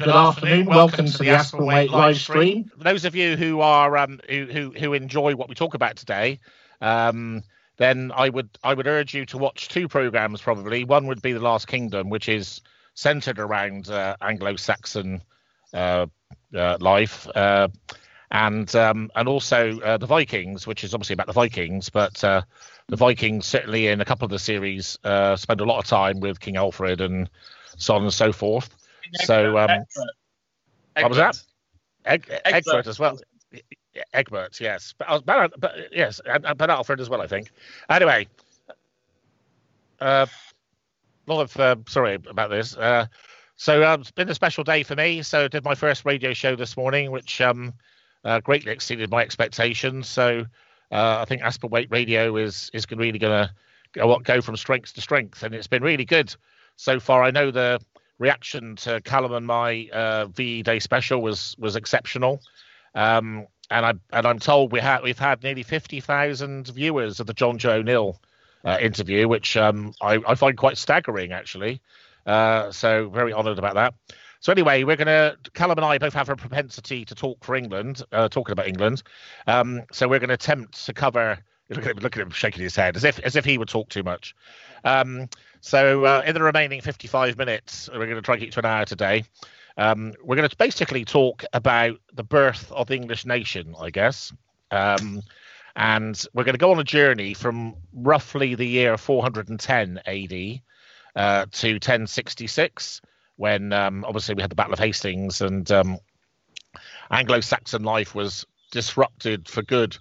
[0.00, 0.64] Good afternoon.
[0.64, 2.70] Welcome to the Aspinweight live stream.
[2.78, 6.38] Those of you who are um, who, who who enjoy what we talk about today,
[6.80, 7.42] um,
[7.76, 10.40] then I would I would urge you to watch two programs.
[10.40, 12.62] Probably one would be The Last Kingdom, which is
[12.94, 15.22] centered around uh, Anglo-Saxon
[15.74, 16.06] uh,
[16.56, 17.68] uh, life, uh,
[18.30, 22.40] and um, and also uh, the Vikings, which is obviously about the Vikings, but uh,
[22.88, 24.98] the Vikings certainly in a couple of the series
[25.36, 27.28] spend a lot of time with King Alfred and
[27.76, 28.74] so on and so forth.
[29.14, 29.84] So, um,
[30.94, 31.42] what was that?
[32.04, 33.18] Egg, Egbert as well.
[34.12, 37.50] Egbert, yes, but, but, but yes, and, but Alfred as well, I think.
[37.88, 38.28] Anyway,
[40.00, 40.26] uh,
[41.26, 42.76] a lot of uh, sorry about this.
[42.76, 43.06] Uh,
[43.56, 45.22] so um, it's been a special day for me.
[45.22, 47.74] So I did my first radio show this morning, which um,
[48.24, 50.08] uh, greatly exceeded my expectations.
[50.08, 50.46] So
[50.90, 53.54] uh, I think Aspinweight Radio is is really going to
[53.92, 56.34] go, go from strength to strength, and it's been really good
[56.76, 57.22] so far.
[57.22, 57.80] I know the
[58.20, 62.40] reaction to Calum and my uh, VE Day special was was exceptional.
[62.94, 67.26] Um, and I and I'm told we had we've had nearly fifty thousand viewers of
[67.26, 68.20] the John Joe O'Neill
[68.64, 71.80] uh, interview, which um, I, I, find quite staggering actually.
[72.26, 73.94] Uh, so very honoured about that.
[74.40, 78.02] So anyway, we're gonna Calum and I both have a propensity to talk for England,
[78.12, 79.02] uh, talking about England.
[79.46, 81.38] Um, so we're going to attempt to cover.
[81.68, 83.68] Look at him, look at him shaking his head as if as if he would
[83.68, 84.34] talk too much.
[84.84, 85.28] Um,
[85.60, 88.66] so uh, in the remaining 55 minutes, we're going to try and get to an
[88.66, 89.24] hour today.
[89.76, 94.32] Um, we're going to basically talk about the birth of the English nation, I guess.
[94.70, 95.22] Um,
[95.76, 100.60] and we're going to go on a journey from roughly the year 410 AD
[101.16, 103.00] uh, to 1066,
[103.36, 105.98] when um, obviously we had the Battle of Hastings and um,
[107.10, 109.96] Anglo-Saxon life was disrupted for good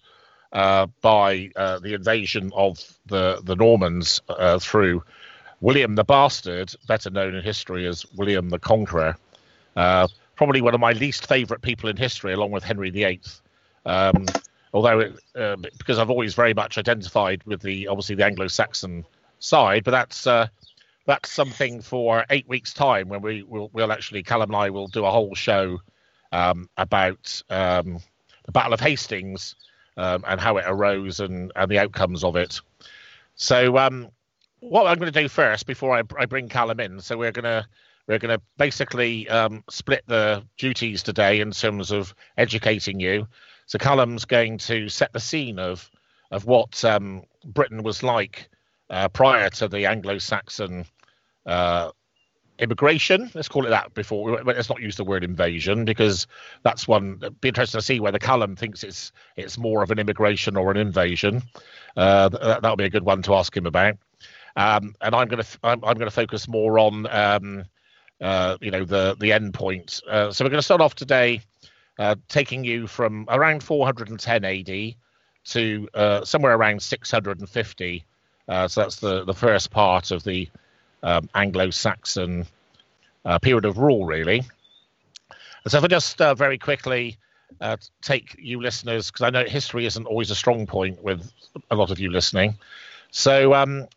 [0.52, 5.04] uh, by uh, the invasion of the the Normans uh, through
[5.62, 9.18] William the Bastard, better known in history as William the Conqueror,
[9.76, 13.22] uh, probably one of my least favourite people in history, along with Henry VIII.
[13.86, 14.26] Um,
[14.74, 19.06] although, it, uh, because I've always very much identified with the obviously the Anglo-Saxon
[19.40, 20.48] side, but that's uh,
[21.06, 24.88] that's something for eight weeks' time when we will we'll actually Calum and I will
[24.88, 25.80] do a whole show
[26.32, 28.00] um, about um,
[28.46, 29.56] the Battle of Hastings
[29.98, 32.62] um, and how it arose and, and the outcomes of it.
[33.36, 34.10] So um,
[34.60, 37.00] what I'm going to do first before I, I bring Calum in.
[37.00, 37.66] So we're going to
[38.08, 43.28] we're going to basically um, split the duties today in terms of educating you.
[43.68, 45.90] So Calum's going to set the scene of
[46.32, 48.50] of what um, Britain was like
[48.90, 50.86] uh, prior to the Anglo-Saxon
[51.46, 51.92] uh,
[52.60, 53.32] immigration.
[53.34, 53.94] Let's call it that.
[53.94, 56.28] Before let's not use the word invasion because
[56.64, 57.20] that's one.
[57.22, 60.72] It'd be interesting to see whether Calum thinks it's it's more of an immigration or
[60.72, 61.44] an invasion.
[61.96, 63.98] Uh, that, that'll be a good one to ask him about.
[64.60, 67.64] Um, and I'm going to I'm, I'm going to focus more on um,
[68.20, 70.02] uh, you know the the end point.
[70.06, 71.40] Uh, so we're going to start off today,
[71.98, 74.96] uh, taking you from around 410 AD
[75.46, 78.04] to uh, somewhere around 650.
[78.50, 80.50] Uh, so that's the the first part of the
[81.04, 82.46] um, Anglo-Saxon
[83.24, 84.44] uh, period of rule, really.
[85.68, 87.18] so if I just very quickly
[88.02, 91.32] take you listeners, because I know history isn't always a strong point with
[91.72, 92.58] a lot of you listening.
[93.12, 93.88] So um,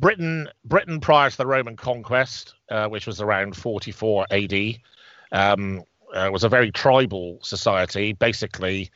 [0.00, 4.78] Britain, Britain prior to the Roman conquest, uh, which was around 44 AD,
[5.32, 8.12] um, uh, was a very tribal society.
[8.12, 8.90] Basically,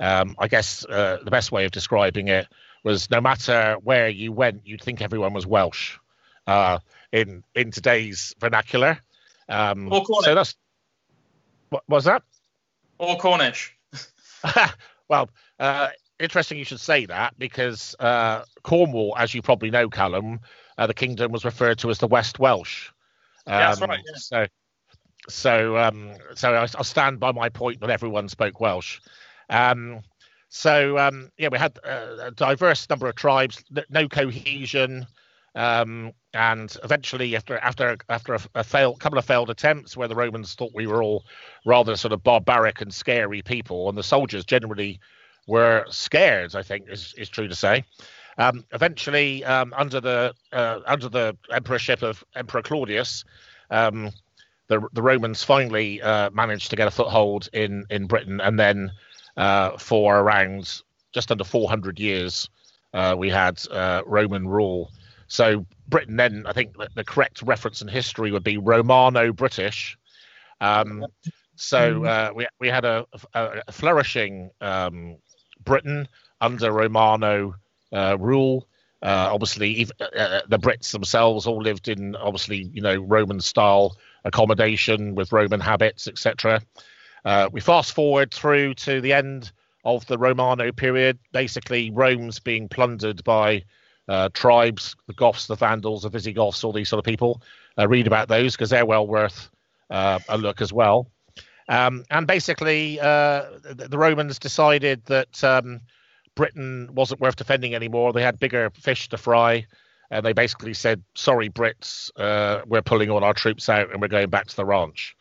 [0.00, 2.46] um, I guess uh, the best way of describing it
[2.82, 5.98] was no matter where you went, you'd think everyone was Welsh
[6.46, 6.78] uh,
[7.12, 8.98] in in today's vernacular.
[9.48, 10.24] Um, or Cornish.
[10.24, 10.54] So that's
[11.70, 12.22] what was that?
[12.98, 13.76] Or Cornish.
[15.08, 15.88] well, uh,
[16.18, 20.40] interesting you should say that because uh, Cornwall, as you probably know, Calum,
[20.78, 22.90] uh, the kingdom was referred to as the West Welsh.
[23.46, 24.00] Um, yeah, that's right.
[24.06, 24.12] Yeah.
[24.16, 24.46] So,
[25.28, 29.00] so, um, so I, will stand by my point that everyone spoke Welsh.
[29.50, 30.02] Um,
[30.48, 35.06] so, um, yeah, we had uh, a diverse number of tribes, no cohesion,
[35.56, 40.14] um, and eventually, after after after a, a failed couple of failed attempts, where the
[40.14, 41.24] Romans thought we were all
[41.64, 45.00] rather sort of barbaric and scary people, and the soldiers generally
[45.46, 46.54] were scared.
[46.54, 47.84] I think is is true to say.
[48.36, 53.24] Um, eventually, um, under the uh, under the emperorship of Emperor Claudius,
[53.70, 54.10] um,
[54.68, 58.90] the the Romans finally uh, managed to get a foothold in in Britain, and then
[59.36, 60.82] uh, for around
[61.12, 62.48] just under 400 years,
[62.92, 64.90] uh, we had uh, Roman rule.
[65.28, 69.96] So Britain then, I think the correct reference in history would be Romano-British.
[70.60, 71.06] Um,
[71.56, 72.08] so mm.
[72.08, 75.16] uh, we we had a, a, a flourishing um,
[75.64, 76.08] Britain
[76.40, 77.54] under Romano
[77.92, 78.66] uh, rule.
[79.02, 83.96] Uh, obviously, uh, uh, the Brits themselves all lived in obviously you know Roman style
[84.24, 86.62] accommodation with Roman habits, etc.
[87.24, 89.52] Uh, we fast forward through to the end
[89.84, 91.18] of the Romano period.
[91.32, 93.64] Basically, Rome's being plundered by
[94.08, 97.42] uh, tribes, the Goths, the Vandals, the Visigoths, all these sort of people.
[97.76, 99.50] Read about those because they're well worth
[99.90, 101.10] a look as well.
[101.68, 105.80] Um, and basically, uh, the, the, Romans decided that um,
[106.34, 108.12] Britain wasn't worth defending anymore.
[108.12, 109.66] They had bigger fish to fry.
[110.10, 114.08] And they basically said, sorry, Brits, uh, we're pulling all our troops out and we're
[114.08, 115.16] going back to the ranch.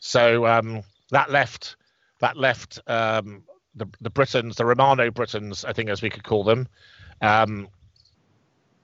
[0.00, 1.76] So um, that left
[2.20, 3.42] that left um,
[3.74, 6.68] the, the Britons, the Romano Britons, I think as we could call them,
[7.20, 7.68] um,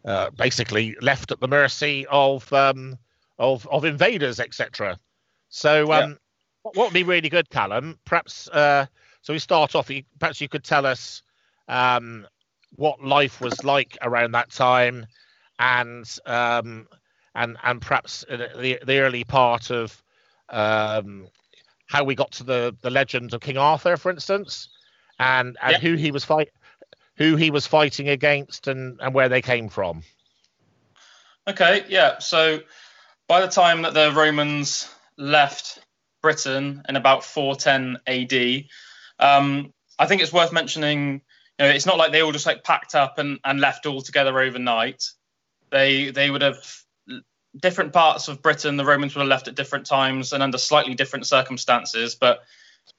[0.05, 2.99] uh, basically left at the mercy of um,
[3.39, 4.99] of, of invaders, etc.
[5.49, 6.19] So um.
[6.63, 7.99] What would be really good, Calum?
[8.05, 8.87] Perhaps uh,
[9.23, 9.91] so we start off.
[10.19, 11.23] Perhaps you could tell us
[11.69, 12.27] um,
[12.77, 15.07] what life was like around that time,
[15.59, 16.89] and um,
[17.35, 20.03] and and perhaps the the early part of
[20.49, 21.29] um,
[21.87, 24.69] how we got to the the legend of King Arthur, for instance,
[25.19, 25.79] and and yeah.
[25.79, 26.51] who he was fight
[27.17, 30.03] who he was fighting against and and where they came from.
[31.47, 32.19] Okay, yeah.
[32.19, 32.61] So
[33.27, 35.81] by the time that the Romans left
[36.29, 38.65] Britain in about 410 AD,
[39.19, 41.23] um, I think it's worth mentioning.
[41.59, 44.03] You know, it's not like they all just like packed up and, and left all
[44.03, 45.05] together overnight.
[45.71, 46.59] They they would have
[47.57, 48.77] different parts of Britain.
[48.77, 52.41] The Romans would have left at different times and under slightly different circumstances, but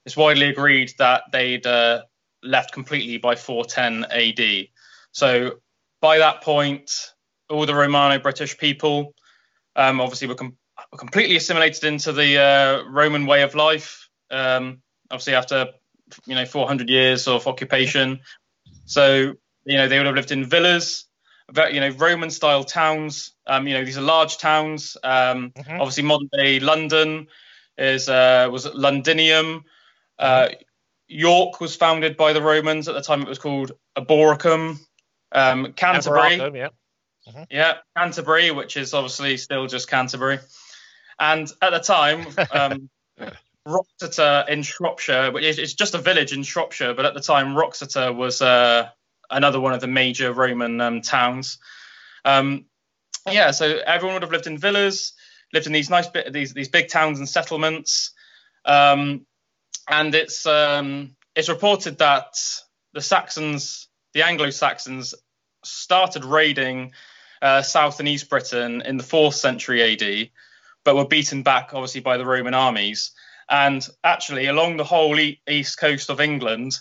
[0.04, 2.02] it's widely agreed that they'd uh,
[2.42, 4.68] left completely by 410 AD.
[5.12, 5.60] So
[6.00, 6.90] by that point,
[7.48, 9.14] all the Romano-British people
[9.76, 10.56] um, obviously were, com-
[10.92, 14.08] were, completely assimilated into the uh, Roman way of life.
[14.30, 15.68] Um, obviously, after
[16.26, 18.20] you know 400 years of occupation,
[18.84, 19.34] so
[19.64, 21.06] you know they would have lived in villas,
[21.72, 23.32] you know Roman-style towns.
[23.46, 24.96] Um, you know these are large towns.
[25.02, 25.80] Um, mm-hmm.
[25.80, 27.28] Obviously, modern-day London
[27.78, 29.64] is uh, was Londinium.
[30.18, 30.48] Uh,
[31.08, 32.88] York was founded by the Romans.
[32.88, 34.78] At the time, it was called Eboracum.
[35.32, 36.68] Um, Canterbury, yeah.
[37.28, 37.42] Mm-hmm.
[37.50, 40.38] Yeah, Canterbury, which is obviously still just Canterbury.
[41.20, 42.90] And at the time, um,
[43.68, 48.12] Wroxeter in Shropshire, which is just a village in Shropshire, but at the time, Wroxeter
[48.12, 48.88] was uh,
[49.30, 51.58] another one of the major Roman um, towns.
[52.24, 52.64] Um,
[53.30, 55.12] yeah, so everyone would have lived in villas,
[55.52, 58.12] lived in these nice bit, these these big towns and settlements.
[58.64, 59.26] Um,
[59.88, 62.34] and it's um, it's reported that
[62.94, 65.14] the Saxons, the Anglo-Saxons,
[65.64, 66.92] started raiding
[67.42, 70.30] uh, South and East Britain in the fourth century AD,
[70.84, 73.12] but were beaten back obviously by the Roman armies.
[73.48, 76.78] And actually, along the whole east coast of England,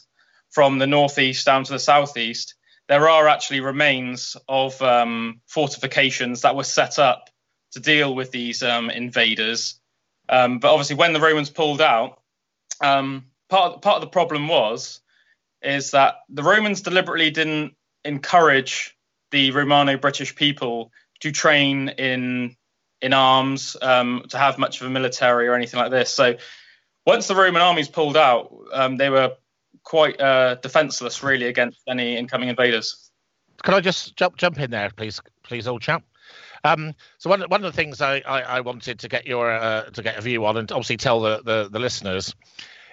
[0.52, 2.56] from the northeast down to the southeast,
[2.88, 7.30] there are actually remains of um, fortifications that were set up
[7.72, 9.80] to deal with these um, invaders.
[10.28, 12.22] Um, but obviously, when the Romans pulled out,
[12.82, 15.02] um, part part of the problem was
[15.62, 17.74] is that the Romans deliberately didn't
[18.06, 18.96] encourage
[19.32, 22.56] the Romano-British people to train in
[23.02, 26.10] in arms, um, to have much of a military or anything like this.
[26.10, 26.36] So
[27.06, 29.36] once the Roman armies pulled out, um, they were
[29.84, 33.10] quite uh, defenseless, really, against any incoming invaders.
[33.64, 36.04] Can I just jump jump in there, please, please, old chap?
[36.64, 39.84] Um, so one one of the things I, I, I wanted to get your uh,
[39.92, 42.36] to get a view on, and obviously tell the the, the listeners,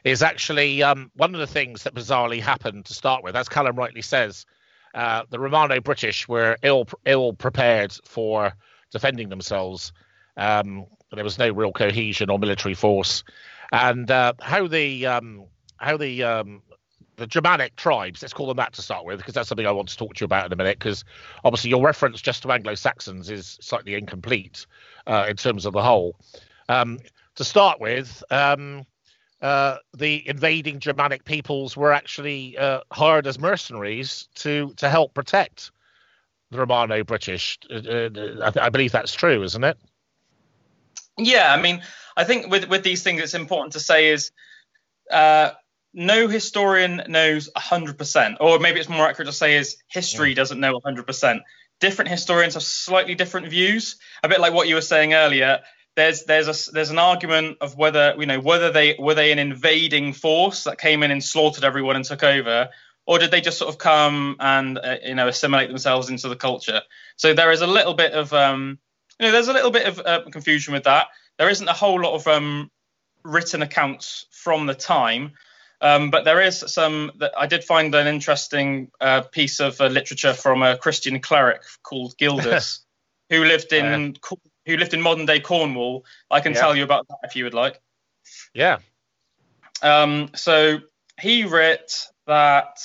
[0.05, 3.77] is actually um, one of the things that bizarrely happened to start with, as Calum
[3.77, 4.47] rightly says.
[4.95, 8.55] Uh, the Romano British were ill ill prepared for
[8.97, 9.93] defending themselves.
[10.37, 13.25] Um, there was no real cohesion or military force,
[13.71, 15.45] and uh, how the um,
[15.77, 16.63] how the um,
[17.17, 19.89] the Germanic tribes, let's call them that to start with, because that's something I want
[19.89, 20.79] to talk to you about in a minute.
[20.79, 21.05] Because
[21.45, 24.67] obviously your reference just to Anglo Saxons is slightly incomplete
[25.07, 26.17] uh, in terms of the whole.
[26.69, 26.99] Um,
[27.37, 28.85] to start with, um,
[29.41, 35.71] uh, the invading Germanic peoples were actually uh, hired as mercenaries to to help protect
[36.51, 37.59] the Romano British.
[37.71, 39.79] Uh, uh I, I, believe that's true, isn't it?
[41.19, 41.83] Yeah, I mean,
[42.17, 44.31] I think with with these things, it's important to say is
[45.11, 45.51] uh,
[45.95, 50.35] no historian knows 100%, or maybe it's more accurate to say is history yeah.
[50.35, 51.41] doesn't know 100%.
[51.79, 55.61] Different historians have slightly different views, a bit like what you were saying earlier
[55.97, 59.39] there's there's a there's an argument of whether you know whether they were they an
[59.39, 62.69] invading force that came in and slaughtered everyone and took over,
[63.07, 66.37] or did they just sort of come and uh, you know assimilate themselves into the
[66.37, 66.83] culture?
[67.17, 68.79] So there is a little bit of um,
[69.19, 71.09] you know there's a little bit of uh, confusion with that.
[71.39, 72.71] There isn't a whole lot of um,
[73.25, 75.33] written accounts from the time,
[75.81, 79.87] um, but there is some that I did find an interesting uh, piece of uh,
[79.87, 82.85] literature from a Christian cleric called Gildas,
[83.31, 84.17] who lived in
[84.67, 86.05] who lived in modern day Cornwall.
[86.31, 86.61] I can Yeah.
[86.61, 87.81] tell you about that if you would like.
[88.53, 88.79] Yeah.
[89.83, 90.79] Um, so
[91.21, 91.93] he writ
[92.27, 92.79] that.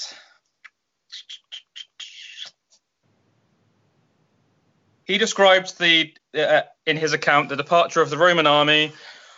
[5.05, 8.93] He describes the uh, in his account the departure of the Roman army,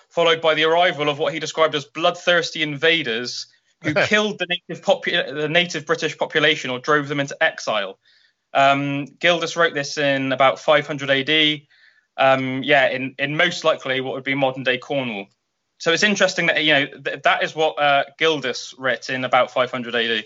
[0.10, 3.48] followed by the arrival of what he described as bloodthirsty invaders
[3.84, 8.00] who killed the native popu- the native British population or drove them into exile.
[8.54, 11.62] Um, Gildas wrote this in about 500 AD.
[12.16, 15.28] Um, yeah, in, in most likely what would be modern day Cornwall.
[15.78, 19.52] So it's interesting that you know th- that is what uh, Gildas writ in about
[19.52, 20.26] 500 AD.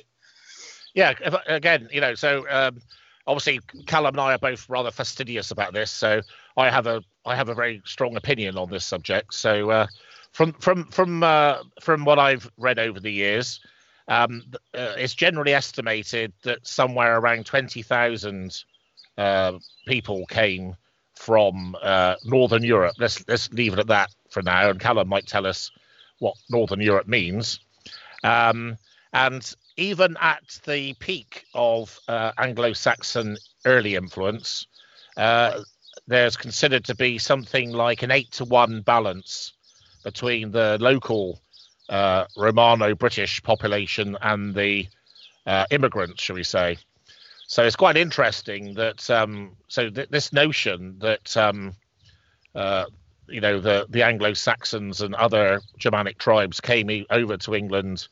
[0.93, 1.13] Yeah.
[1.47, 2.81] Again, you know, so um,
[3.27, 6.21] obviously Calum and I are both rather fastidious about this, so
[6.55, 9.33] I have a I have a very strong opinion on this subject.
[9.33, 9.87] So uh,
[10.31, 13.59] from from from uh, from what I've read over the years,
[14.07, 18.63] um, uh, it's generally estimated that somewhere around twenty thousand
[19.17, 19.53] uh,
[19.85, 20.75] people came
[21.15, 22.95] from uh, Northern Europe.
[22.97, 25.71] Let's let's leave it at that for now, and Calum might tell us
[26.19, 27.59] what Northern Europe means.
[28.23, 28.77] Um,
[29.13, 34.67] and even at the peak of uh, Anglo-Saxon early influence,
[35.15, 35.61] uh,
[36.07, 39.53] there's considered to be something like an eight to one balance
[40.03, 41.41] between the local
[41.89, 44.87] uh, Romano-British population and the
[45.45, 46.77] uh, immigrants, shall we say?
[47.47, 51.73] So it's quite interesting that um, so th- this notion that um,
[52.53, 52.85] uh,
[53.27, 58.07] you know the the Anglo Saxons and other Germanic tribes came over to England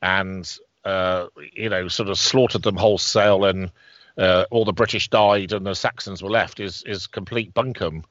[0.00, 0.50] and
[0.84, 3.70] uh, you know sort of slaughtered them wholesale and
[4.18, 8.04] uh, all the British died and the Saxons were left is is complete bunkum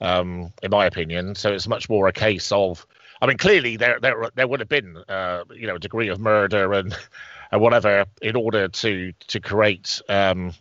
[0.00, 1.34] um, in my opinion.
[1.34, 2.86] So it's much more a case of
[3.20, 6.20] I mean clearly there there there would have been uh, you know a degree of
[6.20, 6.96] murder and
[7.50, 10.52] and whatever in order to to create um,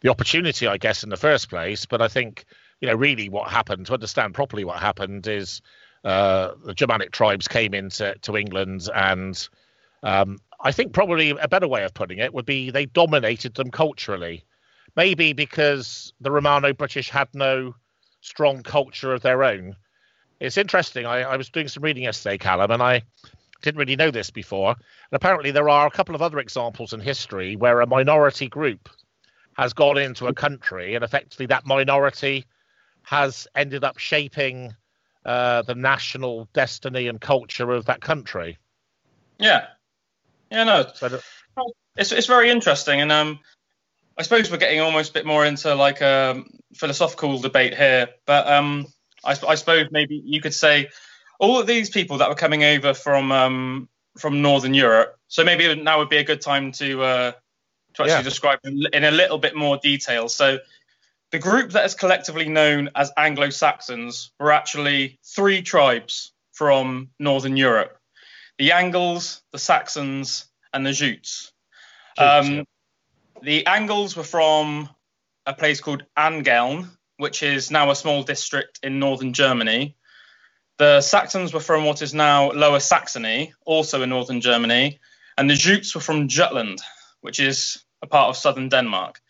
[0.00, 1.86] the opportunity, I guess, in the first place.
[1.86, 2.44] But I think
[2.80, 5.62] you know really what happened to understand properly what happened is
[6.04, 9.48] uh, the Germanic tribes came into to England and
[10.02, 13.70] um, I think probably a better way of putting it would be they dominated them
[13.70, 14.44] culturally.
[14.94, 17.74] Maybe because the Romano British had no
[18.20, 19.76] strong culture of their own.
[20.40, 21.06] It's interesting.
[21.06, 23.02] I, I was doing some reading yesterday, Calum, and I
[23.62, 24.70] didn't really know this before.
[24.70, 28.88] And apparently, there are a couple of other examples in history where a minority group
[29.58, 32.46] has gone into a country, and effectively that minority
[33.06, 34.74] has ended up shaping
[35.24, 38.58] uh, the national destiny and culture of that country.
[39.38, 39.66] Yeah,
[40.50, 41.22] yeah, no, So, that-
[41.96, 43.38] it's it's very interesting, and um,
[44.18, 46.42] I suppose we're getting almost a bit more into like a
[46.74, 48.86] philosophical debate here, but um,
[49.24, 50.88] I, I suppose maybe you could say
[51.38, 55.16] all of these people that were coming over from um from Northern Europe.
[55.28, 57.32] So maybe now would be a good time to uh,
[57.94, 58.22] to actually Yeah.
[58.22, 60.28] describe in a little bit more detail.
[60.28, 60.58] So
[61.32, 67.98] the group that is collectively known as Anglo-Saxons were actually three tribes from Northern Europe:
[68.58, 71.52] the Angles, the Saxons, and the Jutes.
[72.18, 72.64] Um,
[73.42, 74.88] the Angles were from
[75.44, 79.96] a place called Angeln, which is now a small district in northern Germany.
[80.78, 85.00] The Saxons were from what is now Lower Saxony, also in northern Germany.
[85.38, 86.80] And the Jutes were from Jutland,
[87.20, 89.20] which is a part of southern Denmark.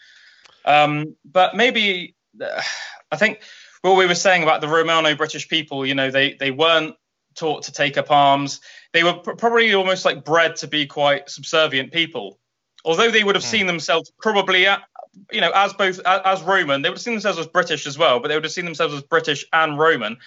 [0.66, 2.62] Um, but maybe uh,
[3.10, 3.40] I think
[3.82, 6.96] what we were saying about the Romano British people, you know, they, they weren't
[7.36, 8.60] taught to take up arms.
[8.92, 12.38] They were pr- probably almost like bred to be quite subservient people.
[12.84, 13.50] Although they would have Hmm.
[13.50, 14.82] seen themselves probably, at,
[15.30, 17.98] you know, as both as, as Roman, they would have seen themselves as British as
[17.98, 20.18] well, but they would have seen themselves as British and Roman.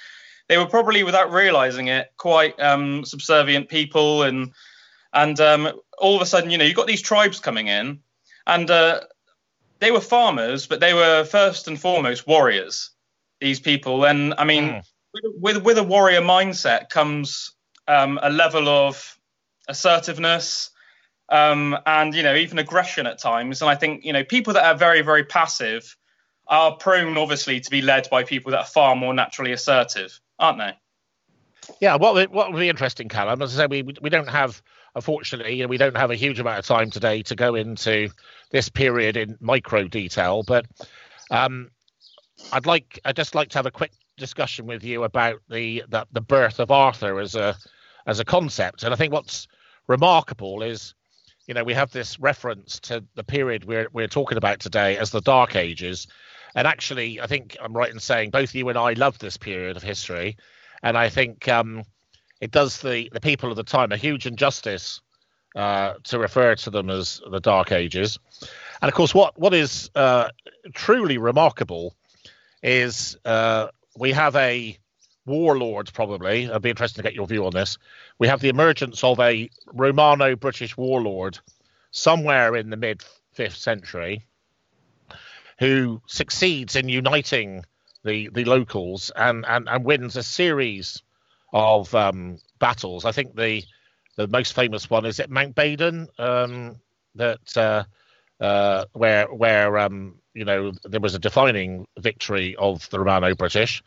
[0.48, 4.52] They were probably, without realizing it, quite um, subservient people, and
[5.14, 8.00] and um, all of a sudden, you know, you've got these tribes coming in,
[8.48, 9.02] and uh,
[9.80, 12.92] they were farmers, but they were first and foremost warriors.
[13.40, 14.84] These people, and I mean, Mm.
[15.14, 15.24] with,
[15.56, 17.54] with with a warrior mindset comes
[17.88, 19.18] um, a level of
[19.68, 20.72] assertiveness
[21.30, 23.62] um, and you know even aggression at times.
[23.62, 25.96] And I think you know people that are very very passive
[26.48, 30.58] are prone obviously to be led by people that are far more naturally assertive, aren't
[30.58, 30.74] they?
[31.80, 33.42] Yeah, what would, what would be interesting, Calum?
[33.42, 34.62] As I said, we we don't have,
[34.96, 38.10] unfortunately, you know, we don't have a huge amount of time today to go into
[38.52, 40.44] this period in micro detail.
[40.44, 40.66] But
[41.32, 41.70] um,
[42.52, 46.06] I'd like, I'd just like to have a quick discussion with you about the the,
[46.12, 47.56] the birth of Arthur as a
[48.06, 48.84] as a concept.
[48.84, 49.48] And I think what's
[49.88, 50.94] remarkable is,
[51.48, 55.12] you know, we have this reference to the period we're we're talking about today as
[55.12, 56.08] the Dark Ages.
[56.56, 59.78] And actually, I think I'm right in saying both you and I love this period
[59.78, 60.36] of history
[60.84, 61.84] and I think um,
[62.42, 65.02] it does the the people of the time a huge injustice
[65.56, 68.20] uh, to refer to them as the Dark Ages.
[68.82, 70.30] And of course, what what is uh,
[70.74, 71.96] truly remarkable
[72.64, 74.78] is uh, we have a
[75.26, 76.46] warlord, probably.
[76.46, 77.78] It'd be interesting to get your view on this.
[78.18, 81.40] We have the emergence of a Romano British warlord
[81.92, 83.04] somewhere in the mid
[83.34, 84.26] fifth century
[85.60, 87.64] who succeeds in uniting
[88.04, 91.04] the, the locals and, and, and wins a series
[91.52, 93.06] of um, battles.
[93.06, 93.64] I think the
[94.20, 96.76] the most famous one is at Mount Badon, um,
[97.16, 97.84] that uh,
[98.44, 103.82] uh, where where um, you know there was a defining victory of the Romano British,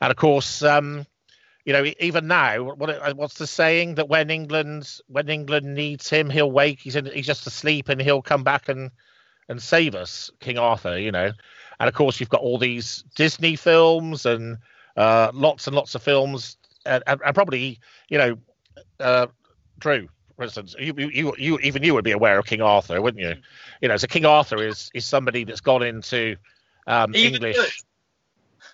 [0.00, 1.04] and of course, um,
[1.66, 6.08] you know, even now, what uh, what's the saying that when England when England needs
[6.08, 6.80] him, he'll wake.
[6.80, 8.90] He's in, he's just asleep, and he'll come back and
[9.50, 10.98] and save us, King Arthur.
[10.98, 11.30] You know,
[11.78, 14.56] and of course, you've got all these Disney films and
[14.96, 18.38] uh, lots and lots of films, and, and, and probably you know,
[19.78, 23.22] Drew, for instance, you, you, you, even you would be aware of King Arthur, wouldn't
[23.22, 23.34] you?
[23.80, 26.36] You know, so King Arthur is is somebody that's gone into
[26.86, 27.82] um, English.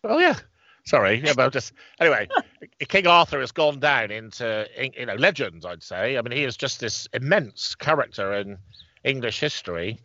[0.05, 0.37] Oh yeah,
[0.85, 2.29] sorry, yeah, but just anyway,
[2.89, 4.67] King Arthur has gone down into
[4.97, 5.67] you know legends.
[5.67, 6.17] I'd say.
[6.17, 8.59] I mean, he is just this immense character in
[9.05, 10.01] English history.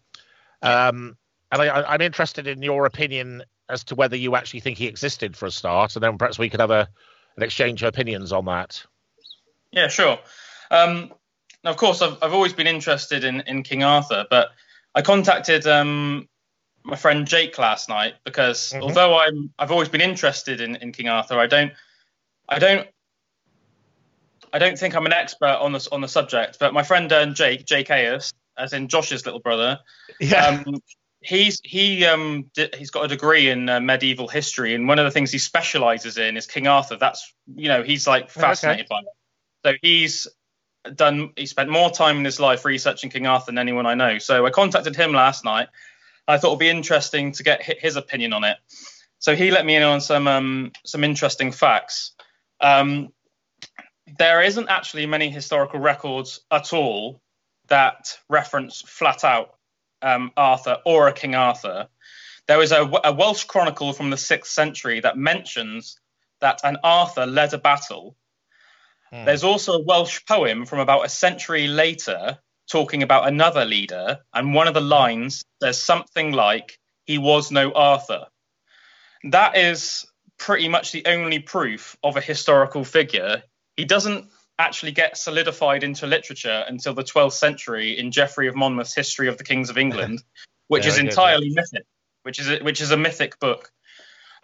[0.62, 1.18] Um,
[1.52, 5.38] and I, am interested in your opinion as to whether you actually think he existed
[5.38, 6.88] for a start, and then perhaps we could have a
[7.38, 8.84] an exchange of opinions on that.
[9.72, 10.20] Yeah, sure.
[10.72, 11.14] Um,
[11.64, 14.50] now, of course, I've, I've always been interested in, in King Arthur, but
[14.94, 16.30] I contacted um,
[16.84, 18.84] my friend Jake last night because mm-hmm.
[18.84, 21.74] although I'm I've always been interested in, in King Arthur, I don't
[22.48, 22.88] I don't
[24.54, 26.58] I don't think I'm an expert on this on the subject.
[26.60, 29.80] But my friend uh, Jake Jake Ayers, as in Josh's little brother,
[30.20, 30.62] yeah.
[30.66, 30.82] Um,
[31.22, 35.12] he's he um he's got a degree in uh, medieval history, and one of the
[35.12, 36.96] things he specialises in is King Arthur.
[36.98, 38.88] That's you know he's like fascinated okay.
[38.90, 39.06] by it.
[39.66, 40.28] So he's
[40.94, 44.18] done he spent more time in his life researching King Arthur than anyone I know.
[44.20, 45.70] So I contacted him last night.
[46.28, 48.58] I thought it would be interesting to get his opinion on it.
[49.20, 52.12] So he let me in on some um, some interesting facts.
[52.62, 53.10] Um,
[54.18, 57.22] there isn't actually many historical records at all
[57.68, 59.56] that reference flat out
[60.02, 61.88] um, Arthur or a King Arthur.
[62.48, 66.00] There is a, a Welsh chronicle from the sixth century that mentions
[66.42, 68.16] that an Arthur led a battle
[69.12, 69.26] Hmm.
[69.26, 72.40] There's also a Welsh poem from about a century later
[72.70, 77.72] talking about another leader, and one of the lines says something like, He was no
[77.72, 78.26] Arthur.
[79.26, 80.06] That is
[80.38, 83.44] pretty much the only proof of a historical figure.
[83.78, 88.96] He doesn't actually get solidified into literature until the 12th century in Geoffrey of Monmouth's
[88.96, 90.24] History of the Kings of England,
[90.68, 91.86] which yeah, is entirely mythic,
[92.24, 93.72] which is a, which is a mythic book.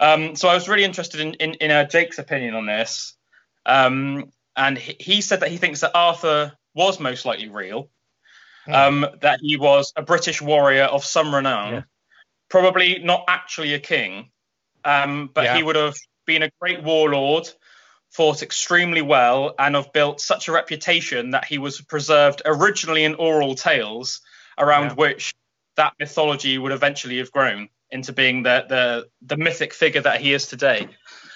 [0.00, 3.14] Um, so I was really interested in in, in uh, Jake's opinion on this.
[3.64, 7.88] Um, and he said that he thinks that Arthur was most likely real,
[8.66, 8.74] mm.
[8.74, 11.82] um, that he was a British warrior of some renown, yeah.
[12.48, 14.30] probably not actually a king,
[14.84, 15.56] um, but yeah.
[15.56, 17.48] he would have been a great warlord,
[18.10, 23.14] fought extremely well, and have built such a reputation that he was preserved originally in
[23.14, 24.20] oral tales,
[24.58, 25.34] around which
[25.76, 30.32] that mythology would eventually have grown into being the the the mythic figure that he
[30.32, 30.88] is today.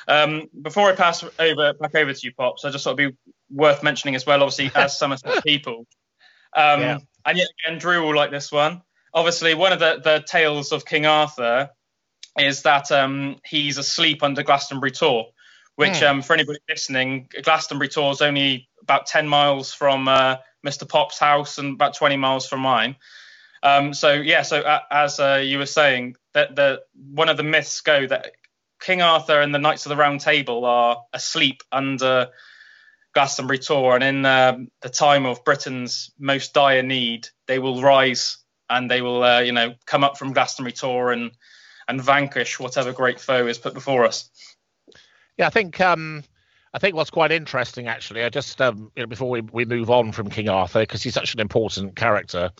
[0.08, 3.34] Um, before I pass over back over to you, pops, I just thought it'd be
[3.50, 4.42] worth mentioning as well.
[4.42, 5.86] Obviously, as Somerset people,
[6.54, 6.98] um, yeah.
[7.24, 8.82] and yet again, Drew will like this one.
[9.12, 11.70] Obviously, one of the the tales of King Arthur
[12.38, 15.26] is that um, he's asleep under Glastonbury Tor,
[15.76, 16.08] which, mm.
[16.08, 20.88] um, for anybody listening, Glastonbury Tor is only about 10 miles from uh, Mr.
[20.88, 22.96] Pop's house and about 20 miles from mine.
[23.62, 27.42] Um, so yeah, so uh, as uh, you were saying, that the one of the
[27.42, 28.32] myths go that
[28.80, 32.28] King Arthur and the Knights of the Round Table are asleep under
[33.14, 38.38] Glastonbury Tor, and in um, the time of Britain's most dire need, they will rise
[38.68, 41.30] and they will, uh, you know, come up from Glastonbury Tor and
[41.88, 44.28] and vanquish whatever great foe is put before us.
[45.38, 46.24] Yeah, I think um,
[46.74, 48.22] I think what's quite interesting actually.
[48.22, 51.14] I just um, you know, before we, we move on from King Arthur because he's
[51.14, 52.50] such an important character.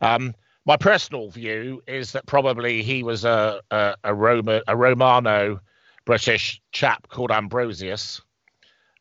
[0.00, 5.60] Um, my personal view is that probably he was a a, a Roma a Romano
[6.04, 8.20] British chap called Ambrosius,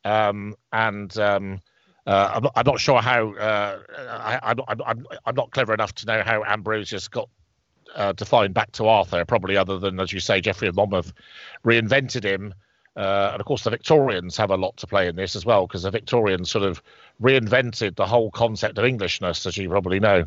[0.06, 1.62] um, and um,
[2.08, 4.54] uh, I'm, not, I'm, not, sure how uh, I,
[5.26, 7.30] am not clever enough to know how Ambrosius got
[7.95, 9.24] uh, defined back to Arthur.
[9.26, 11.13] Probably other than as you say, Geoffrey of Monmouth
[11.63, 12.54] reinvented him.
[12.95, 15.65] Uh, and of course, the Victorians have a lot to play in this as well,
[15.65, 16.82] because the Victorians sort of
[17.21, 20.26] reinvented the whole concept of Englishness, as you probably know.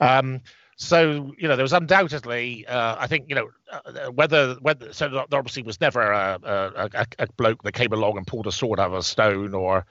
[0.00, 0.40] Um,
[0.76, 5.08] so you know there was undoubtedly uh, I think you know uh, whether whether so
[5.08, 8.80] there obviously was never a, a, a, bloke that came along and pulled a sword
[8.80, 9.86] out of a stone or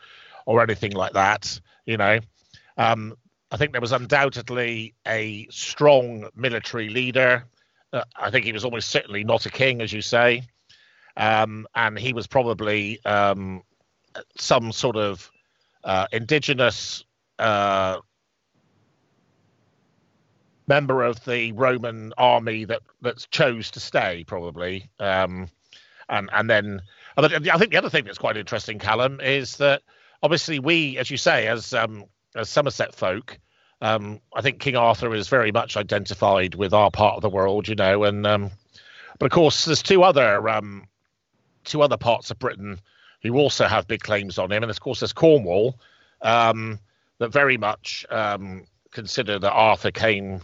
[0.45, 2.19] or anything like that you know.
[2.77, 3.15] Um,
[3.51, 7.45] I think there was undoubtedly a strong military leader.
[7.93, 10.43] Uh, I think he was almost certainly not a king as you say.
[11.15, 13.61] Um, and he was probably um,
[14.37, 15.29] some sort of
[15.83, 17.05] uh, indigenous
[17.39, 17.99] uh,
[20.67, 24.89] member of the Roman army that that chose to stay, probably.
[24.99, 25.49] Um,
[26.09, 26.81] and and then
[27.17, 29.81] I think the other thing that's quite interesting, Calum, is that
[30.21, 33.37] obviously we, as you say, as um, as Somerset folk,
[33.81, 37.67] um, I think King Arthur is very much identified with our part of the world,
[37.67, 38.51] you know, and um,
[39.19, 40.87] but of course there's two other um,
[41.63, 42.79] two other parts of Britain
[43.21, 45.79] who also have big claims on him, and of course there's Cornwall
[46.21, 46.79] um,
[47.19, 50.41] that very much um, consider that Arthur came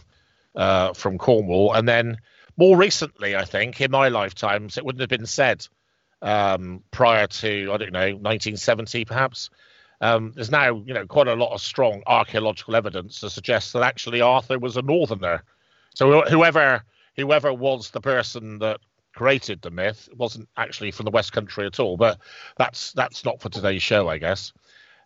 [0.54, 2.18] uh, from Cornwall, and then
[2.56, 5.66] more recently, I think in my lifetimes, it wouldn't have been said
[6.22, 9.50] um, prior to I don't know 1970 perhaps.
[10.02, 13.82] Um, there's now you know quite a lot of strong archaeological evidence to suggest that
[13.82, 15.42] actually Arthur was a northerner.
[15.94, 16.84] So whoever
[17.16, 18.80] whoever was the person that
[19.14, 21.96] created the myth wasn't actually from the West Country at all.
[21.96, 22.18] But
[22.56, 24.52] that's that's not for today's show, I guess.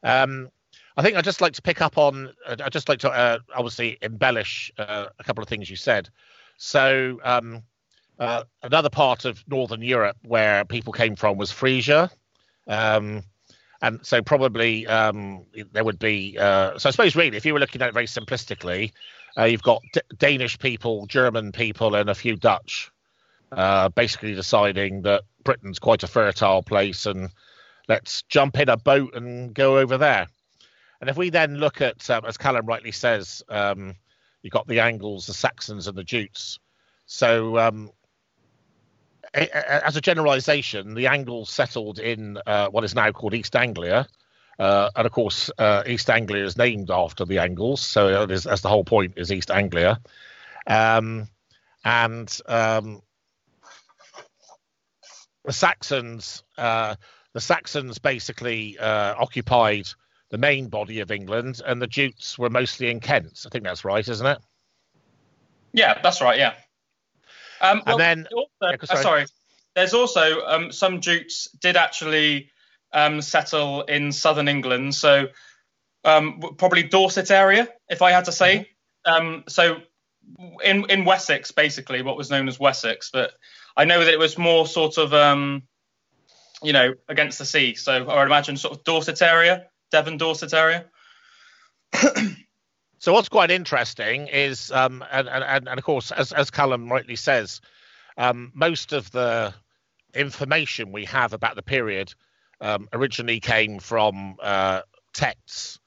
[0.03, 0.51] Um,
[0.97, 2.33] I think I'd just like to pick up on.
[2.47, 6.09] I'd just like to uh, obviously embellish uh, a couple of things you said.
[6.57, 7.63] So um,
[8.19, 12.11] uh, another part of Northern Europe where people came from was Frisia.
[12.67, 13.25] Um,
[13.83, 16.39] and so probably um, there would be.
[16.39, 18.93] Uh, so I suppose really, if you were looking at it very simplistically,
[19.37, 22.91] uh, you've got D- Danish people, German people, and a few Dutch,
[23.53, 27.29] uh, basically deciding that Britain's quite a fertile place, and
[27.89, 30.29] let's jump in a boat and go over there.
[31.05, 33.95] And if we then look at, um, as Calum rightly says, um,
[34.41, 36.59] you've got the Angles, the Saxons, and the Jutes.
[37.05, 37.91] So um,
[39.35, 44.09] as a generalization, the Angles settled in uh, what is now called East Anglia.
[44.59, 48.71] Uh, and of course, uh, East Anglia is named after the Angles, so that's the
[48.71, 50.01] whole point is East Anglia.
[50.67, 51.29] Um,
[51.85, 53.03] and um,
[55.45, 56.95] the Saxons, uh,
[57.35, 59.85] the Saxons basically uh, occupied
[60.31, 63.45] the main body of England, and the Jutes were mostly in Kent.
[63.47, 64.39] I think that's right, isn't it?
[65.73, 66.39] Yeah, that's right.
[66.39, 66.55] Yeah.
[67.61, 68.99] Um, well, and then, also, yeah, sorry.
[68.99, 69.27] Uh, sorry.
[69.75, 72.51] there's also um, some Jutes did actually
[72.93, 75.29] um, settle in southern England, so
[76.05, 78.71] um, probably Dorset area, if I had to say.
[79.07, 79.49] Mm-hmm.
[79.49, 79.77] so
[80.65, 83.33] in in Wessex, basically, what was known as Wessex, but
[83.77, 85.63] I know that it was more sort of um,
[86.63, 87.75] you know against the sea.
[87.75, 90.87] So I would imagine sort of Dorset area, Devon Dorset area.
[93.05, 97.17] So what's quite interesting is, um, and, and, and of course, as, as Calum rightly
[97.17, 97.61] says,
[98.17, 99.53] um, most of the
[100.15, 102.15] information we have about the period
[102.63, 104.81] um, originally came from uh,
[105.13, 105.81] texts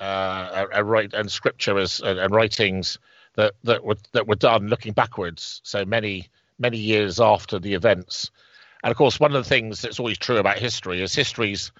[0.00, 2.98] uh, and, scripture as, and writings
[3.36, 5.60] that that were that were done looking backwards.
[5.62, 8.32] So many many years after the events.
[8.82, 11.70] And of course, one of the things that's always true about history is history's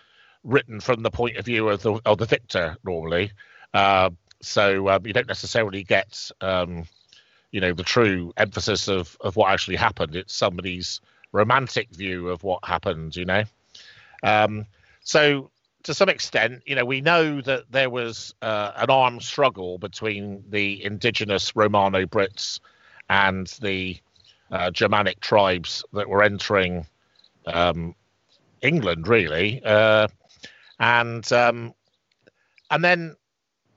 [0.44, 3.33] written from the point of view of the of the victor normally.
[3.72, 6.85] Uh, so um, you don't necessarily get um,
[7.50, 10.14] you know the true emphasis of of what actually happened.
[10.14, 11.00] It's somebody's
[11.35, 13.42] romantic view of what happened you know?
[14.22, 14.66] Um,
[15.02, 15.50] so
[15.83, 20.44] to some extent you know we know that there was uh, an armed struggle between
[20.48, 22.61] the indigenous romano brits
[23.11, 23.98] and the
[24.50, 26.87] uh, germanic tribes that were entering
[27.46, 27.94] um,
[28.62, 29.61] england really.
[29.64, 30.07] Uh,
[30.84, 31.74] and um,
[32.70, 33.16] and then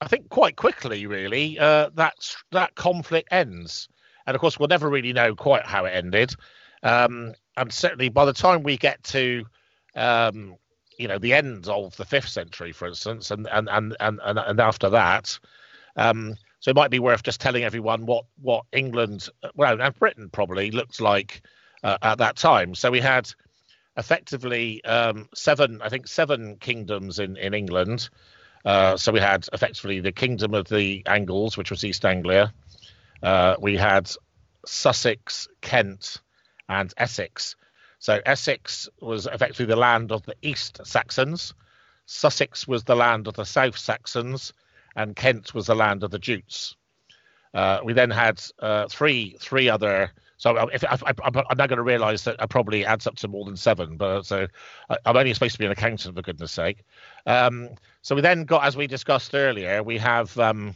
[0.01, 3.87] I think quite quickly, really, uh, that that conflict ends,
[4.25, 6.35] and of course, we'll never really know quite how it ended.
[6.83, 9.45] Um, and certainly, by the time we get to,
[9.95, 10.57] um,
[10.99, 14.59] you know, the end of the fifth century, for instance, and and and and and,
[14.59, 15.39] after that,
[15.95, 20.29] um, so it might be worth just telling everyone what what England, well, and Britain
[20.29, 21.41] probably looked like
[21.83, 22.75] uh, at that time.
[22.75, 23.31] So we had
[23.97, 28.10] effectively um, seven, I think, seven kingdoms in in England.
[28.65, 32.53] Uh, so we had effectively the Kingdom of the Angles, which was East Anglia.
[33.23, 34.12] Uh, we had
[34.65, 36.21] Sussex, Kent,
[36.67, 37.55] and Essex.
[37.99, 41.53] So Essex was effectively the land of the East Saxons.
[42.05, 44.53] Sussex was the land of the South Saxons,
[44.95, 46.75] and Kent was the land of the Jutes.
[47.53, 50.12] Uh, we then had uh, three three other.
[50.38, 53.43] So if I, am now going to realise that I probably adds up to more
[53.45, 53.97] than seven.
[53.97, 54.47] But so
[54.89, 56.84] I, am only supposed to be an accountant, for goodness sake.
[57.26, 57.69] Um,
[58.04, 60.76] so we then got, as we discussed earlier, we have um,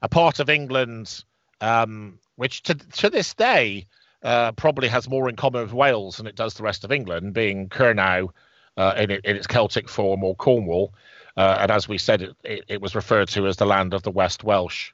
[0.00, 1.22] a part of England
[1.60, 3.86] um, which to, to this day
[4.22, 7.34] uh, probably has more in common with Wales than it does the rest of England,
[7.34, 8.30] being Kernow
[8.76, 10.94] uh, in, in, its Celtic form or Cornwall.
[11.36, 14.02] Uh, and as we said, it, it, it, was referred to as the land of
[14.02, 14.92] the West Welsh.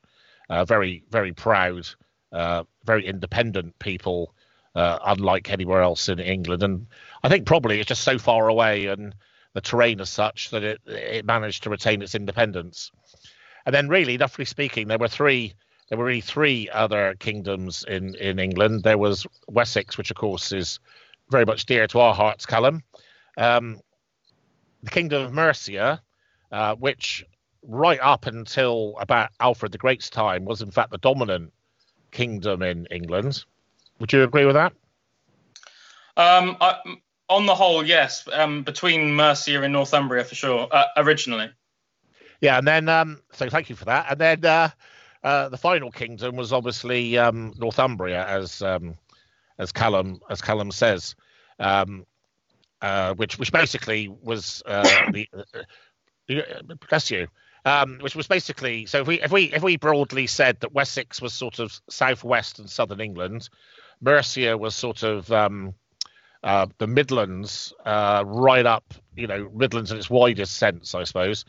[0.48, 1.88] Uh, very, very proud,
[2.32, 4.34] uh, very independent people
[4.74, 6.62] uh, unlike anywhere else in England.
[6.62, 6.86] And
[7.22, 9.14] I think probably it's just so far away and
[9.52, 12.92] the terrain is such that it it managed to retain its independence.
[13.66, 15.54] And then, really, roughly speaking, there were three.
[15.88, 18.84] There were really three other kingdoms in in England.
[18.84, 20.78] There was Wessex, which of course is
[21.30, 22.82] very much dear to our hearts, Calum.
[23.36, 23.80] Um,
[24.82, 26.00] the Kingdom of Mercia,
[26.52, 27.24] uh, which
[27.62, 31.52] right up until about Alfred the Great's time was in fact the dominant
[32.10, 33.44] kingdom in England.
[33.98, 34.72] Would you agree with that?
[36.16, 36.76] Um, I,
[37.28, 38.28] on the whole, yes.
[38.32, 40.68] Um, between Mercia and Northumbria, for sure.
[40.70, 41.50] Uh, originally.
[42.40, 44.06] Yeah, and then um, so thank you for that.
[44.10, 44.70] And then uh,
[45.22, 48.96] uh, the final kingdom was obviously um, Northumbria, as um,
[49.58, 51.14] as Calum as Calum says,
[51.58, 52.06] um,
[52.80, 57.28] uh, which which basically was uh, the uh, bless you.
[57.66, 61.20] Um, which was basically so if we if we if we broadly said that Wessex
[61.20, 63.50] was sort of southwest and southern England,
[64.00, 65.74] Mercia was sort of um,
[66.42, 71.44] uh, the Midlands, uh, right up, you know, Midlands in its widest sense, I suppose.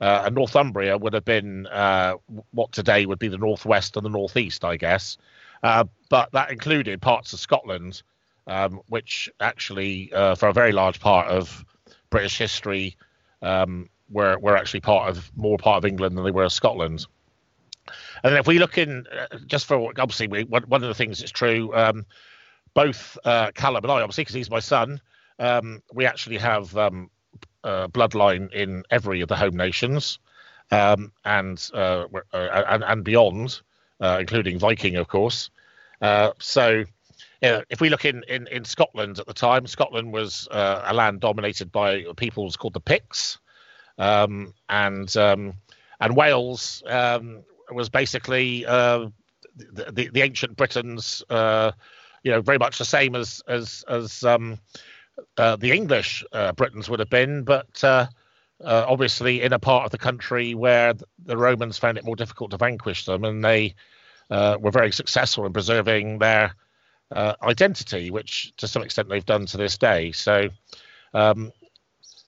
[0.00, 2.14] Uh, and Northumbria would have been uh,
[2.52, 5.16] what today would be the northwest and the northeast, I guess.
[5.62, 8.02] Uh, but that included parts of Scotland,
[8.46, 11.64] um, which actually, uh, for a very large part of
[12.10, 12.96] British history,
[13.42, 17.06] um, were were actually part of more part of England than they were Scotland.
[18.22, 19.06] And then if we look in,
[19.46, 21.74] just for obviously, we, one, one of the things that's true.
[21.74, 22.06] Um,
[22.74, 25.00] both uh, Calum and I, obviously, because he's my son,
[25.38, 27.10] um, we actually have um,
[27.64, 30.18] uh, bloodline in every of the home nations
[30.70, 33.60] um, and, uh, uh and, and beyond,
[34.00, 35.50] uh, including Viking, of course.
[36.02, 36.84] Uh, so,
[37.40, 41.70] if we look in, in, in Scotland at the time, Scotland was a land dominated
[41.70, 43.38] by peoples called the Picts,
[43.98, 45.54] um, and um,
[46.00, 49.12] and Wales um, was basically the,
[49.92, 51.22] the, the ancient Britons
[52.26, 54.58] you know, very much the same as as as um,
[55.38, 58.06] uh, the English uh, Britons would have been, but uh,
[58.64, 60.92] uh obviously in a part of the country where
[61.24, 63.76] the Romans found it more difficult to vanquish them, and they
[64.30, 66.52] uh, were very successful in preserving their
[67.12, 70.10] uh, identity, which to some extent they've done to this day.
[70.10, 70.48] So.
[71.14, 71.52] Um,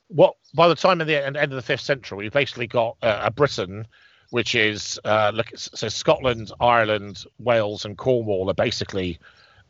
[0.08, 3.30] what by the time of the end of the fifth century, we've basically got a
[3.30, 3.86] Britain
[4.30, 9.18] which is uh, look so Scotland, Ireland, Wales, and Cornwall are basically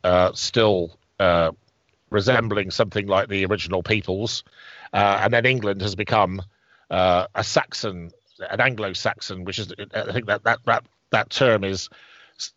[0.03, 1.51] uh, still uh,
[2.09, 4.43] resembling something like the original peoples,
[4.93, 6.41] uh, and then England has become
[6.89, 8.11] uh, a Saxon,
[8.49, 11.89] an Anglo-Saxon, which is I think that that that that term is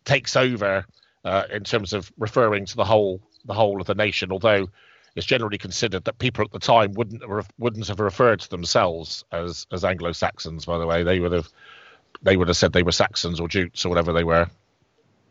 [0.03, 0.85] takes over
[1.23, 4.67] uh, in terms of referring to the whole the whole of the nation, although
[5.15, 7.23] it's generally considered that people at the time wouldn't
[7.57, 10.65] wouldn't have referred to themselves as as Anglo Saxons.
[10.65, 11.47] By the way, they would have
[12.21, 14.47] they would have said they were Saxons or Jutes or whatever they were.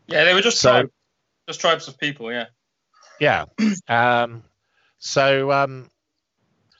[0.07, 0.89] Yeah, they were just so.
[1.49, 2.47] Just tribes of people, yeah.
[3.21, 3.47] Yeah.
[3.89, 4.45] Um,
[4.99, 5.91] so um,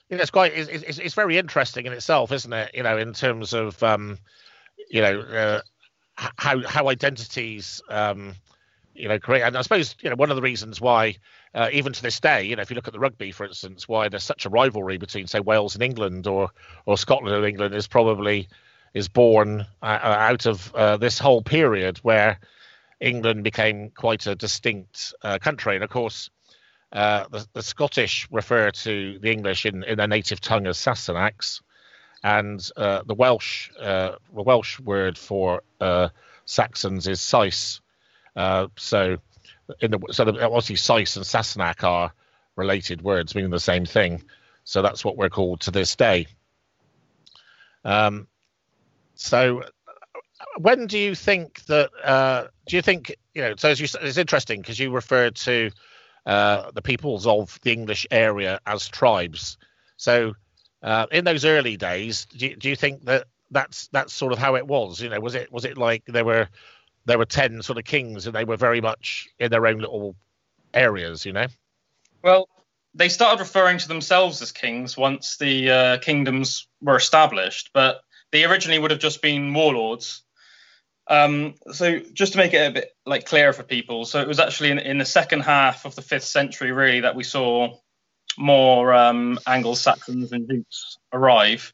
[0.09, 2.71] you know, it's quite it's, it's, it's very interesting in itself, isn't it?
[2.73, 4.17] You know, in terms of um,
[4.89, 5.61] you know uh,
[6.15, 8.35] how how identities um,
[8.93, 11.17] you know create, and I suppose you know one of the reasons why.
[11.55, 13.87] Uh, even to this day, you know, if you look at the rugby, for instance,
[13.87, 16.49] why there's such a rivalry between, say, Wales and England, or
[16.87, 18.47] or Scotland and England, is probably
[18.95, 22.39] is born uh, out of uh, this whole period where
[22.99, 25.75] England became quite a distinct uh, country.
[25.75, 26.29] And of course,
[26.91, 31.61] uh, the, the, Scottish refer to the English in, in their native tongue as Sassenachs,
[32.23, 36.09] and uh, the Welsh uh, the Welsh word for uh,
[36.45, 37.81] Saxons is Sais.
[38.35, 39.17] Uh, so,
[39.81, 42.13] in the so obviously Sais and Sassenach are
[42.55, 44.23] related words, meaning the same thing.
[44.63, 46.27] So that's what we're called to this day.
[47.83, 48.27] Um,
[49.15, 49.63] so
[50.57, 51.89] when do you think that?
[52.03, 53.55] Uh, do you think you know?
[53.57, 55.71] So as you, it's interesting because you referred to
[56.25, 59.57] uh, the peoples of the English area as tribes.
[59.97, 60.35] So
[60.81, 64.39] uh, in those early days, do you, do you think that that's that's sort of
[64.39, 65.01] how it was?
[65.01, 66.47] You know, was it was it like there were
[67.05, 70.15] there were ten sort of kings and they were very much in their own little
[70.73, 71.25] areas?
[71.25, 71.47] You know.
[72.23, 72.47] Well,
[72.93, 78.45] they started referring to themselves as kings once the uh, kingdoms were established, but they
[78.45, 80.23] originally would have just been warlords
[81.07, 84.39] um, so just to make it a bit like clearer for people, so it was
[84.39, 87.75] actually in, in the second half of the fifth century really that we saw
[88.37, 91.73] more um, Anglo-Saxons and Jutes arrive.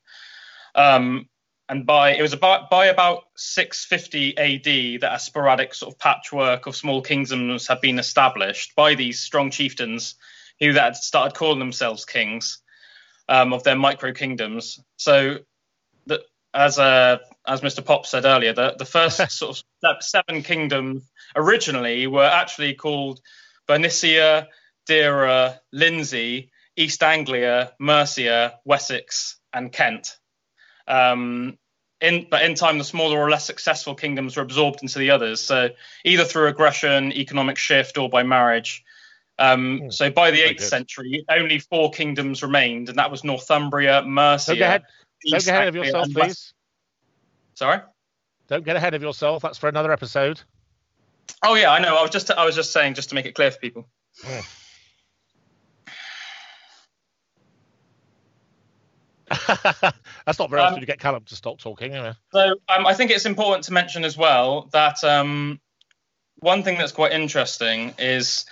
[0.74, 1.29] Um,
[1.70, 6.66] and by it was about by about 650 AD that a sporadic sort of patchwork
[6.66, 10.16] of small kingdoms had been established by these strong chieftains
[10.60, 12.60] who that started calling themselves kings
[13.30, 14.80] um, of their micro kingdoms.
[14.98, 15.38] So
[16.08, 16.22] that
[16.54, 17.86] as a as Mr.
[17.86, 23.22] Pop said earlier, the, the first sort of seven kingdoms originally were actually called
[23.68, 24.48] Bernicia,
[24.88, 30.19] Deira, Lindsey, East Anglia, Mercia, Wessex, and Kent.
[30.90, 31.58] Um,
[32.02, 35.42] in, but in time, the smaller or less successful kingdoms were absorbed into the others.
[35.42, 35.70] So
[36.06, 38.84] either through aggression, economic shift, or by marriage.
[39.38, 44.04] Um, mm, so by the eighth century, only four kingdoms remained, and that was Northumbria,
[44.04, 44.52] Mercia.
[44.52, 44.84] Don't get ahead,
[45.26, 46.54] don't get ahead of yourself, please.
[47.54, 47.80] Sorry.
[48.48, 49.42] Don't get ahead of yourself.
[49.42, 50.42] That's for another episode.
[51.44, 51.96] Oh yeah, I know.
[51.96, 53.88] I was just I was just saying just to make it clear for people.
[54.28, 54.42] Yeah.
[60.26, 61.94] That's not very often um, you get Calum to stop talking.
[61.94, 62.14] Anyway.
[62.32, 65.60] So um, I think it's important to mention as well that um,
[66.40, 68.46] one thing that's quite interesting is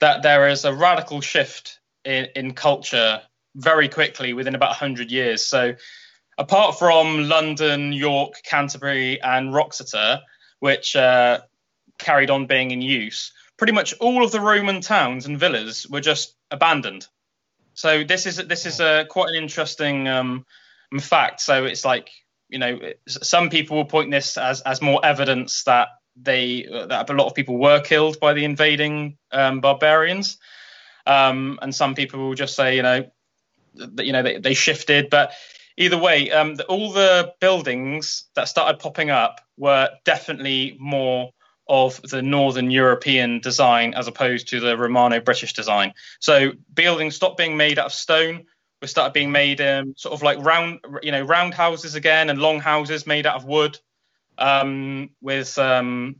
[0.00, 3.20] that there is a radical shift in, in culture
[3.54, 5.44] very quickly within about 100 years.
[5.44, 5.74] So
[6.38, 10.20] apart from London, York, Canterbury, and Wroxeter,
[10.60, 11.40] which uh,
[11.98, 16.00] carried on being in use, pretty much all of the Roman towns and villas were
[16.00, 17.06] just abandoned.
[17.74, 20.46] So this is this is a quite an interesting um,
[21.00, 21.40] fact.
[21.40, 22.10] So it's like
[22.48, 27.12] you know some people will point this as as more evidence that they that a
[27.14, 30.38] lot of people were killed by the invading um, barbarians,
[31.06, 33.10] um, and some people will just say you know
[33.74, 35.08] that you know they, they shifted.
[35.10, 35.32] But
[35.76, 41.32] either way, um, the, all the buildings that started popping up were definitely more
[41.72, 45.94] of the Northern European design as opposed to the Romano British design.
[46.20, 48.44] So buildings stopped being made out of stone.
[48.82, 52.38] We started being made um, sort of like round, you know, round houses again and
[52.38, 53.78] long houses made out of wood
[54.36, 56.16] um, with um,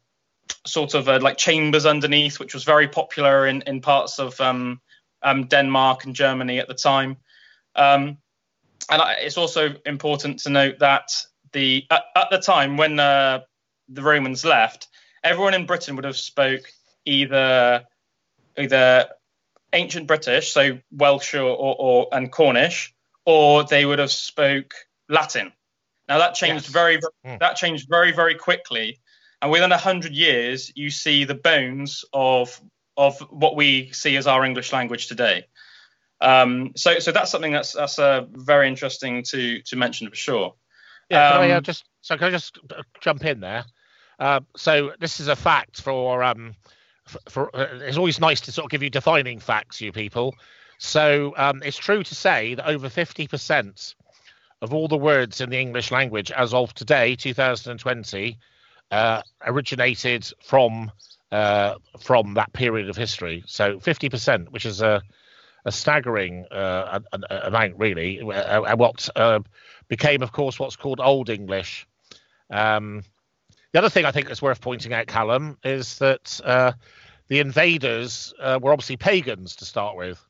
[0.66, 4.80] sort of uh, like chambers underneath, which was very popular in, in parts of um,
[5.22, 7.18] um, Denmark and Germany at the time.
[7.76, 8.16] Um,
[8.88, 11.10] and it's also important to note that
[11.52, 13.40] the at, at the time when uh,
[13.90, 14.88] the Romans left,
[15.24, 16.62] everyone in Britain would have spoke
[17.04, 17.84] either
[18.58, 19.08] either
[19.72, 24.74] ancient British, so Welsh or, or, or and Cornish, or they would have spoke
[25.08, 25.52] Latin.
[26.08, 26.72] Now that changed yes.
[26.72, 27.40] very, very mm.
[27.40, 28.98] that changed very very quickly,
[29.40, 32.60] and within a hundred years, you see the bones of
[32.96, 35.46] of what we see as our English language today.
[36.20, 40.54] Um, so so that's something that's that's uh, very interesting to to mention for sure.
[41.08, 42.58] Yeah, um, can I uh, um, just so can I just
[43.00, 43.64] jump in there?
[44.22, 46.54] Uh, so this is a fact for um,
[47.06, 50.36] for, for uh, it's always nice to sort of give you defining facts, you people.
[50.78, 53.96] So um, it's true to say that over fifty percent
[54.60, 58.38] of all the words in the English language as of today, 2020,
[58.92, 60.92] uh, originated from
[61.32, 63.42] uh, from that period of history.
[63.46, 65.02] So 50%, which is a
[65.64, 69.40] a staggering uh, amount, really, uh, and what uh,
[69.88, 71.88] became, of course, what's called Old English.
[72.50, 73.02] Um,
[73.72, 76.72] the other thing I think is worth pointing out, Calum, is that uh,
[77.28, 80.24] the invaders uh, were obviously pagans to start with.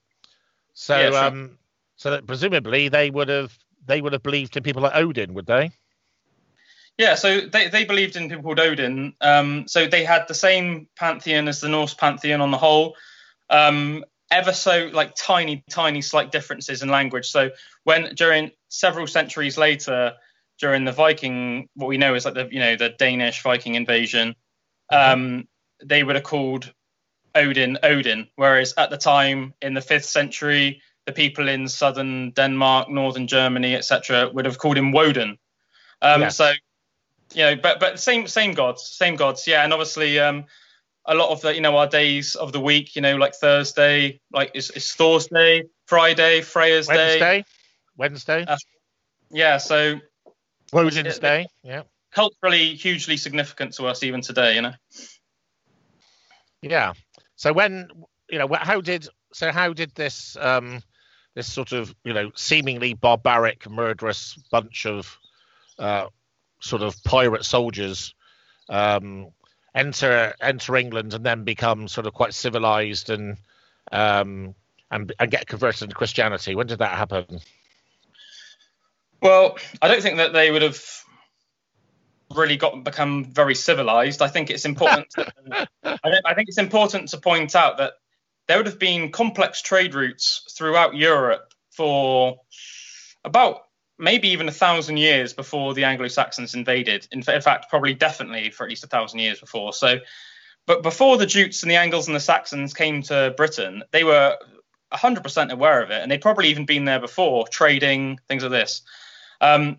[0.74, 1.24] So, yeah, sure.
[1.24, 1.59] um,
[1.96, 5.46] so that presumably they would have they would have believed in people like Odin, would
[5.46, 5.72] they?
[6.98, 9.14] Yeah, so they, they believed in people called Odin.
[9.20, 12.96] Um, so they had the same pantheon as the Norse pantheon on the whole.
[13.50, 17.31] Um, ever so like tiny, tiny, slight differences in language.
[17.31, 17.50] So
[17.85, 20.14] when during several centuries later,
[20.62, 24.37] during the Viking, what we know is like the you know the Danish Viking invasion,
[24.90, 25.48] um,
[25.85, 26.72] they would have called
[27.35, 32.88] Odin Odin, whereas at the time in the fifth century, the people in southern Denmark,
[32.88, 35.37] northern Germany, etc., would have called him Woden.
[36.01, 36.53] Um, So,
[37.35, 39.64] you know, but but same same gods, same gods, yeah.
[39.64, 40.44] And obviously, um,
[41.07, 44.20] a lot of the you know our days of the week, you know, like Thursday,
[44.33, 47.44] like it's, it's Thursday, Friday, Freya's Wednesday, Day,
[47.96, 48.44] Wednesday.
[48.46, 48.57] Uh,
[49.33, 49.98] yeah, so
[50.72, 51.82] Woden's Day, yeah.
[52.12, 54.72] Culturally, hugely significant to us even today, you know.
[56.61, 56.92] Yeah.
[57.37, 57.88] So when
[58.30, 60.82] you know, how did so how did this um
[61.34, 65.18] this sort of you know seemingly barbaric, murderous bunch of
[65.78, 66.07] uh,
[66.61, 68.14] sort of pirate soldiers
[68.68, 69.28] um,
[69.74, 73.36] enter enter England and then become sort of quite civilized and
[73.90, 74.55] um,
[74.90, 76.55] and and get converted into Christianity.
[76.55, 77.40] When did that happen?
[79.23, 80.85] Well, I don't think that they would have
[82.35, 84.20] really got become very civilized.
[84.20, 85.09] I think it's important.
[85.11, 85.33] to,
[85.85, 87.95] I, I think it's important to point out that
[88.49, 92.41] there would have been complex trade routes throughout Europe for
[93.25, 93.61] about
[93.97, 97.07] maybe even a thousand years before the Anglo-Saxons invaded.
[97.12, 99.73] In, in, fact, probably definitely for at least a thousand years before.
[99.73, 99.99] So,
[100.66, 104.37] but before the Jutes and the Angles and the Saxons came to Britain, they were
[104.93, 108.83] 100% aware of it, and they'd probably even been there before, trading things like this.
[109.43, 109.78] Um,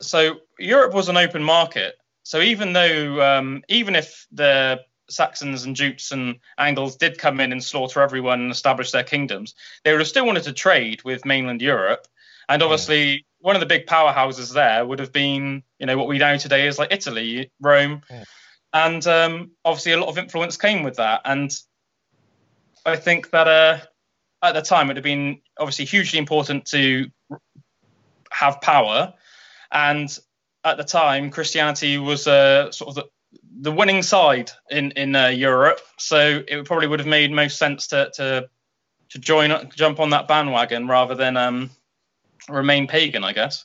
[0.00, 1.96] so Europe was an open market.
[2.22, 4.80] So even though, um, even if the
[5.10, 9.54] Saxons and Jutes and Angles did come in and slaughter everyone and establish their kingdoms,
[9.84, 12.06] they would have still wanted to trade with mainland Europe.
[12.48, 13.24] And obviously, mm.
[13.40, 16.66] one of the big powerhouses there would have been, you know, what we know today
[16.66, 18.02] is like Italy, Rome.
[18.10, 18.24] Mm.
[18.72, 21.22] And um, obviously, a lot of influence came with that.
[21.24, 21.52] And
[22.86, 23.78] I think that uh,
[24.42, 27.06] at the time, it would have been obviously hugely important to
[28.42, 29.14] have power.
[29.70, 30.18] And
[30.64, 33.04] at the time, Christianity was uh, sort of the,
[33.60, 37.86] the winning side in in uh, Europe, so it probably would have made most sense
[37.88, 38.48] to to
[39.10, 41.70] to join jump on that bandwagon rather than um,
[42.48, 43.64] remain pagan, I guess.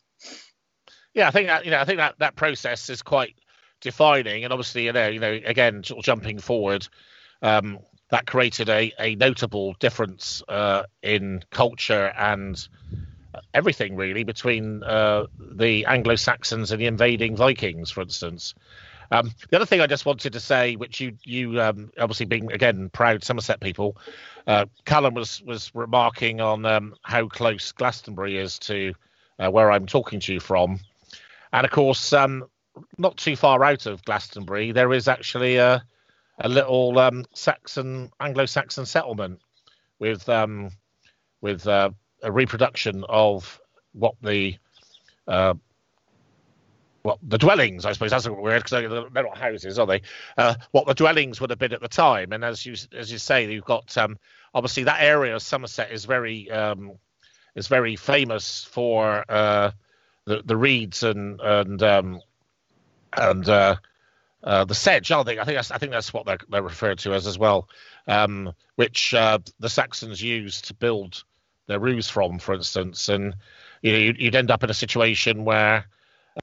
[1.13, 3.36] Yeah, I think that you know I think that that process is quite
[3.82, 6.88] defining, and obviously you know you know again sort of jumping forward,
[7.41, 12.67] um, that created a a notable difference uh, in culture and
[13.53, 18.53] everything really between uh, the Anglo Saxons and the invading Vikings, for instance.
[19.11, 22.51] Um, the other thing I just wanted to say, which you you um, obviously being
[22.51, 23.97] again proud Somerset people,
[24.47, 28.93] uh, Calum was was remarking on um, how close Glastonbury is to
[29.39, 30.79] uh, where I'm talking to you from,
[31.53, 32.45] and of course, um,
[32.97, 35.85] not too far out of Glastonbury, there is actually a
[36.39, 39.39] a little um, Saxon Anglo-Saxon settlement
[39.99, 40.69] with um,
[41.41, 41.91] with uh,
[42.24, 43.59] a reproduction of
[43.93, 44.57] what the
[45.28, 45.53] uh,
[47.07, 50.01] what the dwellings, I suppose that's a word because they're not houses, are they?
[50.38, 53.18] Uh, what the dwellings would have been at the time, and as you as you
[53.18, 54.18] say, you've got um,
[54.53, 56.93] obviously that area of Somerset is very um,
[57.55, 59.72] is very famous for uh,
[60.26, 62.22] the the reeds and and um,
[63.15, 63.76] and uh,
[64.43, 65.39] uh, the sedge, aren't they?
[65.39, 67.70] I think that's I think that's what they're, they're referred to as as well,
[68.07, 71.24] um, which uh, the Saxons used to build
[71.68, 73.36] their roofs from, for instance, and
[73.82, 75.86] you know you'd, end up in a situation where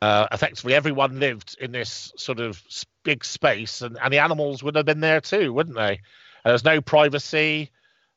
[0.01, 2.63] uh, effectively everyone lived in this sort of
[3.03, 6.01] big space, and, and the animals would have been there too, wouldn't they?
[6.45, 7.71] And there's no privacy,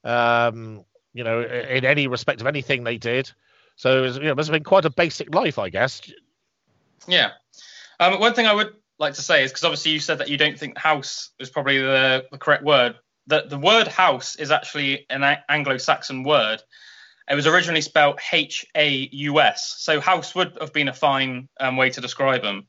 [0.04, 0.84] um,
[1.14, 3.32] you know, in any respect of anything they did.
[3.76, 6.02] So it, was, you know, it must have been quite a basic life, I guess.
[7.08, 7.32] Yeah.
[8.00, 10.38] Um, one thing I would like to say is because obviously you said that you
[10.38, 12.96] don't think house is probably the, the correct word.
[13.28, 16.62] That the word house is actually an Anglo-Saxon word,
[17.30, 21.50] it was originally spelled H A U S, so house would have been a fine
[21.60, 22.66] um, way to describe them.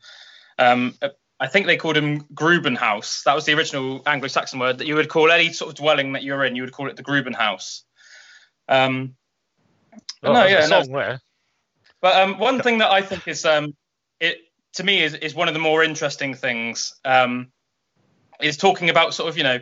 [0.58, 0.94] Um,
[1.40, 3.22] I think they called them Grubenhaus.
[3.22, 6.24] That was the original Anglo-Saxon word that you would call any sort of dwelling that
[6.24, 6.56] you're in.
[6.56, 7.82] You would call it the Grubenhaus.
[8.68, 9.14] Um,
[10.24, 11.18] oh, no, yeah, no.
[12.00, 13.76] But um, one thing that I think is um,
[14.18, 14.38] it
[14.74, 17.52] to me is, is one of the more interesting things um,
[18.40, 19.60] is talking about sort of you know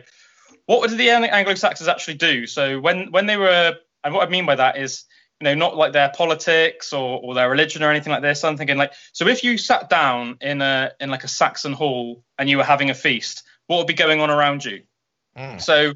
[0.65, 2.47] what did the Anglo-Saxons actually do?
[2.47, 5.05] So when when they were and what I mean by that is,
[5.39, 8.43] you know, not like their politics or, or their religion or anything like this.
[8.43, 12.23] I'm thinking like, so if you sat down in a in like a Saxon hall
[12.37, 14.83] and you were having a feast, what would be going on around you?
[15.37, 15.61] Mm.
[15.61, 15.93] So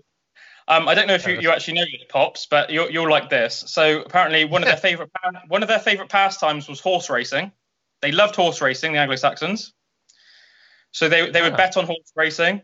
[0.68, 3.30] um, I don't know if you, you actually know it, pops, but you're, you're like
[3.30, 3.64] this.
[3.68, 5.10] So apparently, one of their favorite
[5.48, 7.52] one of their favorite pastimes was horse racing.
[8.02, 9.74] They loved horse racing, the Anglo Saxons.
[10.92, 11.58] So they they would ah.
[11.58, 12.62] bet on horse racing.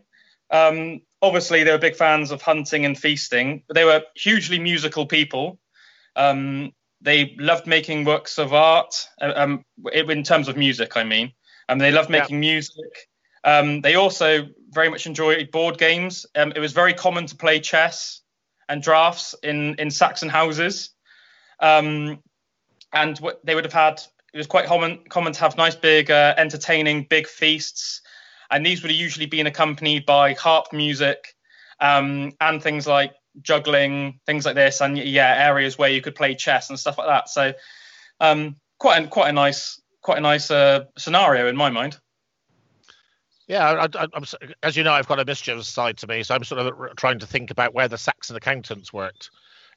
[0.50, 5.06] Um, obviously, they were big fans of hunting and feasting, but they were hugely musical
[5.06, 5.60] people.
[6.16, 11.34] Um, they loved making works of art, uh, um, in terms of music, I mean.
[11.70, 12.52] Um, they loved making yeah.
[12.52, 13.10] music.
[13.44, 16.26] Um, they also very much enjoyed board games.
[16.36, 18.22] Um, it was very common to play chess
[18.68, 20.90] and drafts in, in Saxon houses.
[21.60, 22.20] Um,
[22.94, 24.02] and what they would have had,
[24.34, 28.02] it was quite common, common to have nice, big, uh, entertaining, big feasts
[28.52, 31.36] and these would have usually been accompanied by harp music
[31.80, 36.36] um, and things like juggling, things like this, and yeah, areas where you could play
[36.36, 37.30] chess and stuff like that.
[37.30, 37.54] So
[38.20, 42.00] um, quite a, quite a nice quite a nice uh, scenario in my mind.
[43.48, 44.24] Yeah, I, am
[44.62, 47.20] as you know, I've got a mischievous side to me, so I'm sort of trying
[47.20, 49.30] to think about where the Saxon accountants worked,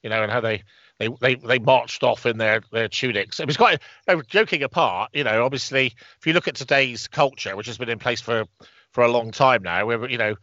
[0.03, 0.63] you know, and how they
[1.01, 3.39] they they, they marched off in their their tunics.
[3.39, 3.79] It was quite
[4.27, 5.43] joking apart, you know.
[5.43, 8.45] Obviously, if you look at today's culture, which has been in place for
[8.91, 10.35] for a long time now, where you know.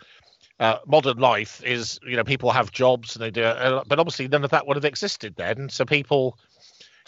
[0.60, 4.26] Uh, modern life is, you know, people have jobs and they do, uh, but obviously
[4.26, 5.68] none of that would have existed then.
[5.68, 6.36] So people,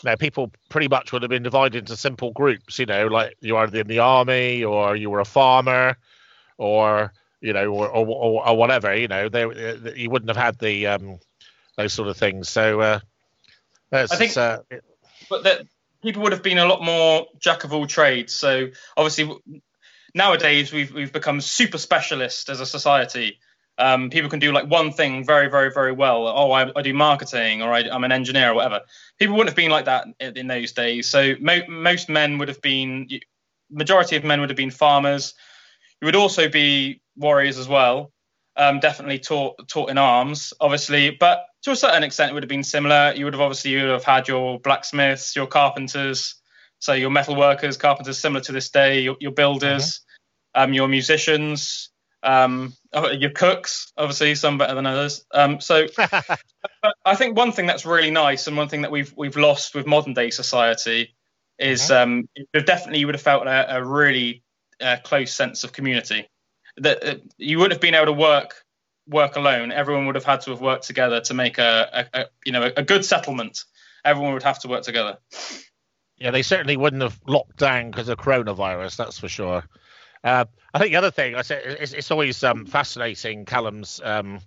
[0.04, 2.78] you know, people pretty much would have been divided into simple groups.
[2.78, 5.96] You know, like you are in the army, or you were a farmer,
[6.58, 8.94] or you know, or or, or, whatever.
[8.94, 9.42] You know, they,
[9.96, 11.18] you wouldn't have had the um,
[11.76, 12.48] those sort of things.
[12.48, 13.00] So uh,
[13.90, 14.58] that's, I think, uh,
[15.28, 15.62] but that
[16.02, 18.32] people would have been a lot more jack of all trades.
[18.32, 19.36] So obviously
[20.14, 23.38] nowadays we've we've become super specialist as a society.
[23.78, 26.28] Um, people can do like one thing very, very, very well.
[26.28, 28.80] Oh, I, I do marketing, or I, am an engineer, or whatever.
[29.18, 31.08] People wouldn't have been like that in, in those days.
[31.08, 33.08] So mo- most men would have been,
[33.70, 35.32] majority of men would have been farmers.
[36.02, 38.12] You would also be warriors as well.
[38.60, 42.48] Um, definitely taught taught in arms, obviously, but to a certain extent, it would have
[42.48, 43.12] been similar.
[43.16, 46.34] You would have obviously you would have had your blacksmiths, your carpenters,
[46.78, 50.00] so your metal workers, carpenters, similar to this day, your, your builders,
[50.56, 50.62] mm-hmm.
[50.62, 51.88] um, your musicians,
[52.22, 52.74] um,
[53.12, 55.24] your cooks, obviously some better than others.
[55.32, 55.86] Um, so
[57.04, 59.86] I think one thing that's really nice and one thing that we've we've lost with
[59.86, 61.14] modern day society
[61.58, 62.20] is mm-hmm.
[62.54, 64.42] um, definitely you would have felt a, a really
[64.82, 66.28] uh, close sense of community.
[66.80, 68.64] That uh, you wouldn't have been able to work
[69.06, 69.72] work alone.
[69.72, 72.70] Everyone would have had to have worked together to make a, a, a you know
[72.76, 73.64] a good settlement.
[74.04, 75.18] Everyone would have to work together.
[76.16, 78.96] Yeah, they certainly wouldn't have locked down because of coronavirus.
[78.96, 79.64] That's for sure.
[80.22, 84.40] Uh, I think the other thing I said it's, it's always um, fascinating Calum's um,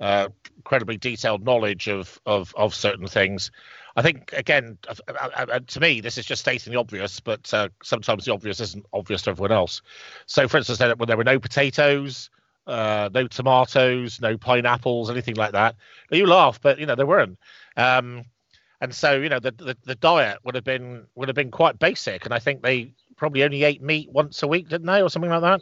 [0.00, 3.50] uh, incredibly detailed knowledge of, of of certain things.
[3.96, 4.78] I think again,
[5.66, 9.22] to me, this is just stating the obvious, but uh, sometimes the obvious isn't obvious
[9.22, 9.82] to everyone else.
[10.26, 12.28] So, for instance, when there were no potatoes,
[12.66, 15.76] uh, no tomatoes, no pineapples, anything like that.
[16.10, 17.38] You laugh, but you know there weren't.
[17.76, 18.24] Um,
[18.80, 21.78] and so you know the, the, the diet would have been would have been quite
[21.78, 25.10] basic, and I think they probably only ate meat once a week, didn't they, or
[25.10, 25.60] something like that?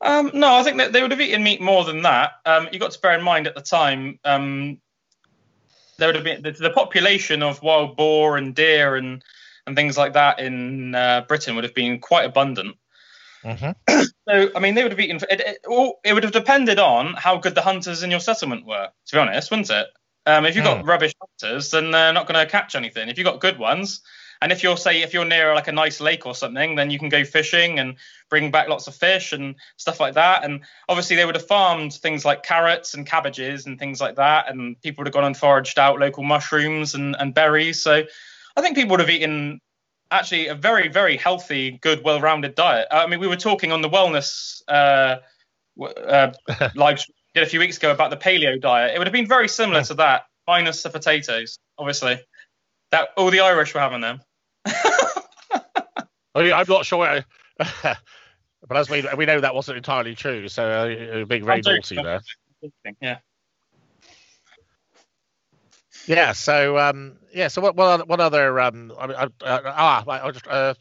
[0.00, 2.32] Um, no, I think that they would have eaten meat more than that.
[2.44, 4.80] Um, you got to bear in mind at the time um,
[5.98, 9.22] there would have been the, the, population of wild boar and deer and
[9.66, 12.76] and things like that in uh, Britain would have been quite abundant.
[13.44, 14.00] Mm-hmm.
[14.28, 15.18] so, I mean, they would have eaten.
[15.30, 15.58] It, it,
[16.04, 19.20] it, would have depended on how good the hunters in your settlement were, to be
[19.20, 19.88] honest, wouldn't it?
[20.26, 20.88] Um, if you've got mm.
[20.88, 23.08] rubbish hunters, then they're not going to catch anything.
[23.08, 24.00] If you've got good ones,
[24.40, 26.98] and if you're say if you're near like a nice lake or something, then you
[26.98, 27.96] can go fishing and
[28.30, 30.44] bring back lots of fish and stuff like that.
[30.44, 34.50] And obviously they would have farmed things like carrots and cabbages and things like that,
[34.50, 37.82] and people would have gone and foraged out local mushrooms and, and berries.
[37.82, 38.04] So
[38.56, 39.60] I think people would have eaten
[40.10, 42.88] actually a very very healthy, good, well-rounded diet.
[42.90, 45.16] I mean, we were talking on the wellness uh,
[45.80, 46.32] uh,
[46.74, 48.94] live did a few weeks ago about the paleo diet.
[48.94, 52.20] It would have been very similar to that, minus the potatoes, obviously.
[52.90, 54.20] That all the Irish were having them.
[56.34, 57.24] I mean, I'm not sure,
[57.56, 60.48] but as we we know that wasn't entirely true.
[60.48, 62.20] So uh, being very naughty there.
[63.00, 63.18] Yeah.
[66.06, 66.32] Yeah.
[66.32, 67.48] So um, yeah.
[67.48, 70.74] So what what, what other um, I mean, I, uh, ah I, I, just, uh,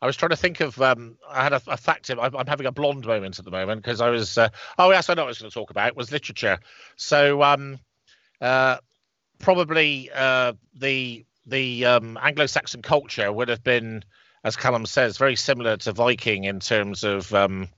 [0.00, 2.10] I was trying to think of um, I had a, a fact.
[2.10, 5.08] I'm, I'm, having a blonde moment at the moment because I was uh, oh yes
[5.08, 6.58] I know what I was going to talk about was literature.
[6.96, 7.78] So um,
[8.40, 8.78] uh,
[9.38, 14.04] probably uh, the the um, Anglo-Saxon culture would have been,
[14.48, 17.68] as Calum says, very similar to Viking in terms of um,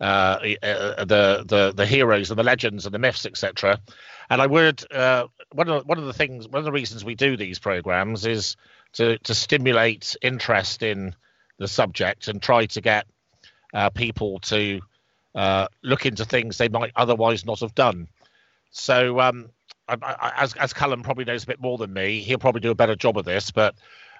[0.00, 3.80] uh, uh, the the the heroes and the legends and the myths, etc.
[4.30, 7.04] And I would uh, one of the, one of the things, one of the reasons
[7.04, 8.56] we do these programs is
[8.94, 11.14] to to stimulate interest in
[11.58, 13.06] the subject and try to get
[13.74, 14.80] uh, people to
[15.34, 18.06] uh, look into things they might otherwise not have done.
[18.70, 19.50] So um,
[19.88, 22.94] as as Calum probably knows a bit more than me, he'll probably do a better
[22.94, 23.50] job of this.
[23.50, 23.74] But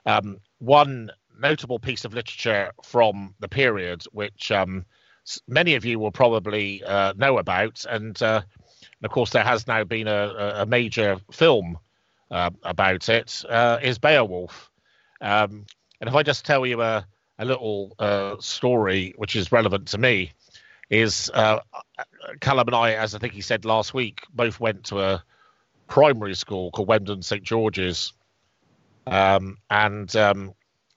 [0.05, 4.85] um, one notable piece of literature from the period, which um,
[5.49, 8.43] many of you will probably uh, know about, and, uh,
[9.01, 11.79] and, of course there has now been a, a major film
[12.31, 14.71] uh, about it, uh, is Beowulf.
[15.21, 15.67] Um,
[16.01, 17.07] and if I just tell you a,
[17.39, 20.33] a little uh, story which is relevant to me,
[20.89, 21.59] is uh,
[22.41, 25.25] Calum and I, as I think he said last week, both went to a
[25.89, 28.13] primary school called Wendon St George's,
[29.07, 30.55] um, and um,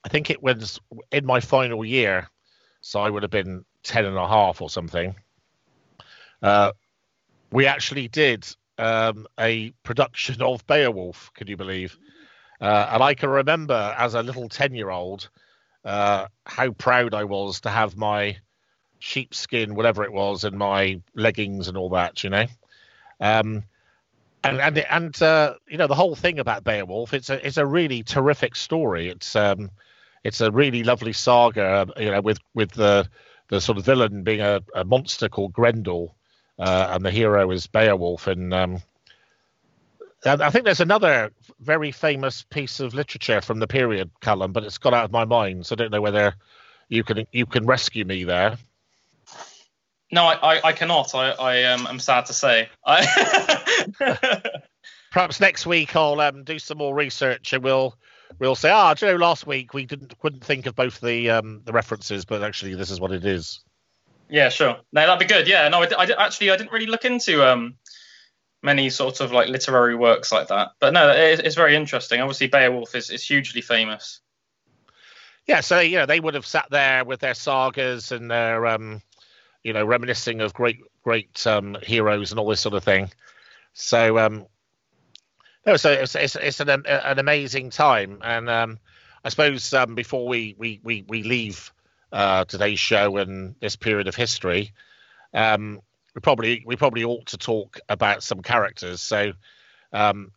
[0.10, 0.80] I think it was
[1.12, 2.28] in my final year,
[2.82, 5.14] so I would have been ten and a half or something.
[6.42, 6.72] Uh,
[7.52, 8.44] we actually did
[8.80, 11.32] um, a production of Beowulf.
[11.36, 11.96] Can you believe?
[12.60, 15.30] Uh, and I can remember as a little ten-year-old
[15.86, 18.38] uh, how proud I was to have my
[18.98, 22.24] sheepskin, whatever it was, and my leggings and all that.
[22.24, 22.46] You know.
[23.20, 23.64] Um,
[24.44, 27.14] and and and uh, you know the whole thing about Beowulf.
[27.14, 29.10] It's a it's a really terrific story.
[29.10, 29.70] It's um
[30.24, 31.88] it's a really lovely saga.
[31.98, 33.08] You know, with with the
[33.50, 36.16] the sort of villain being a, a monster called Grendel,
[36.58, 38.28] uh, and the hero is Beowulf.
[38.28, 38.82] And um,
[40.26, 44.78] I think there's another very famous piece of literature from the period, Calum, but it's
[44.78, 45.66] got out of my mind.
[45.66, 46.36] So I don't know whether
[46.90, 48.58] you can you can rescue me there.
[50.12, 51.14] No, I, I, I cannot.
[51.14, 52.70] I, I um, am sad to say.
[52.86, 53.06] I
[55.12, 57.96] Perhaps next week I'll um, do some more research and we'll
[58.38, 61.30] we'll say, ah, do you know, last week we didn't couldn't think of both the
[61.30, 63.62] um, the references, but actually this is what it is.
[64.30, 64.78] Yeah, sure.
[64.94, 65.48] No, that'd be good.
[65.48, 67.76] Yeah, no, I, I actually I didn't really look into um
[68.62, 72.22] many sort of like literary works like that, but no, it, it's very interesting.
[72.22, 74.20] Obviously, Beowulf is is hugely famous.
[75.48, 79.02] Yeah, so you know they would have sat there with their sagas and their um
[79.64, 83.12] you know, reminiscing of great great um, heroes and all this sort of thing.
[83.74, 84.46] So um,
[85.70, 88.80] no, so it's it's, it's an an amazing time, and um,
[89.24, 91.72] I suppose um, before we we we we leave
[92.12, 94.74] uh, today's show and this period of history,
[95.34, 95.80] um,
[96.16, 99.00] we probably we probably ought to talk about some characters.
[99.00, 99.34] So
[99.94, 100.32] um,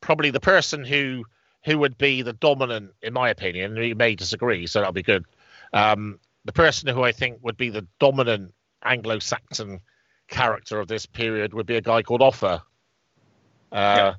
[0.00, 1.24] probably the person who
[1.66, 5.26] who would be the dominant, in my opinion, you may disagree, so that'll be good.
[5.74, 9.80] Um, the person who I think would be the dominant Anglo-Saxon
[10.28, 12.64] character of this period would be a guy called Offa.
[13.70, 14.14] Uh, yeah.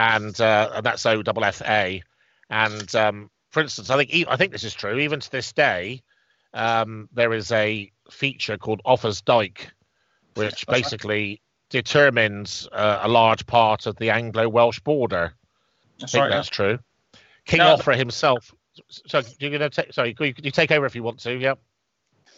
[0.00, 2.02] And, uh, and that's O double F A.
[2.48, 4.98] And um, for instance, I think I think this is true.
[4.98, 6.02] Even to this day,
[6.54, 9.70] um, there is a feature called Offa's Dyke,
[10.34, 11.40] which basically right.
[11.68, 15.34] determines uh, a large part of the Anglo-Welsh border.
[15.98, 16.54] That's I think right, that's yeah.
[16.54, 16.78] true.
[17.44, 18.54] King no, Offa himself.
[18.88, 19.92] So you're going to take.
[19.92, 21.36] Sorry, you, you take over if you want to.
[21.36, 21.54] Yeah.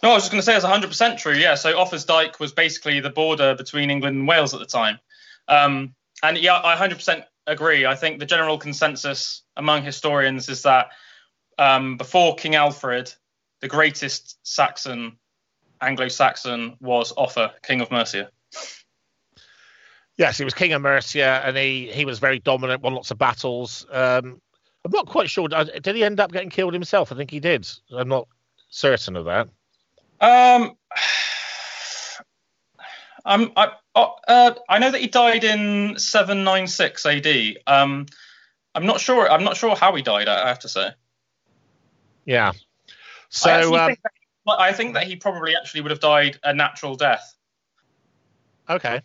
[0.03, 1.35] No, I was just going to say it's 100% true.
[1.35, 1.55] Yeah.
[1.55, 4.99] So Offa's Dyke was basically the border between England and Wales at the time.
[5.47, 5.95] Um,
[6.25, 7.87] and yeah, I 100% agree.
[7.87, 10.91] I think the general consensus among historians is that
[11.59, 13.13] um, before King Alfred,
[13.61, 15.19] the greatest Saxon,
[15.81, 18.31] Anglo-Saxon, was Offa, King of Mercia.
[20.19, 23.19] Yes, he was king of Mercia, and he he was very dominant, won lots of
[23.19, 23.87] battles.
[23.91, 24.41] Um,
[24.85, 25.49] I'm not quite sure.
[25.49, 27.13] Did he end up getting killed himself?
[27.13, 27.69] I think he did.
[27.91, 28.29] I'm not
[28.69, 29.49] certain of that.
[30.21, 30.77] Um,
[33.25, 37.57] um, I oh, uh, I know that he died in 796 AD.
[37.67, 38.07] Um,
[38.75, 39.31] I'm not sure.
[39.31, 40.29] I'm not sure how he died.
[40.29, 40.91] I have to say.
[42.25, 42.53] Yeah.
[43.29, 46.55] So I, um, think that, I think that he probably actually would have died a
[46.55, 47.35] natural death.
[48.69, 49.01] Okay.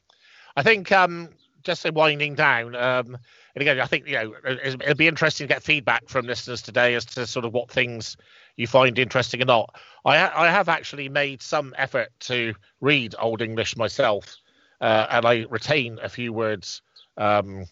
[0.56, 1.30] I think um,
[1.64, 3.18] just winding down, um,
[3.56, 6.94] and again, I think you know it'll be interesting to get feedback from listeners today
[6.96, 8.18] as to sort of what things
[8.56, 9.76] you find interesting or not.
[10.06, 14.38] I I have actually made some effort to read Old English myself,
[14.82, 16.82] uh, and I retain a few words.
[17.18, 17.66] Um,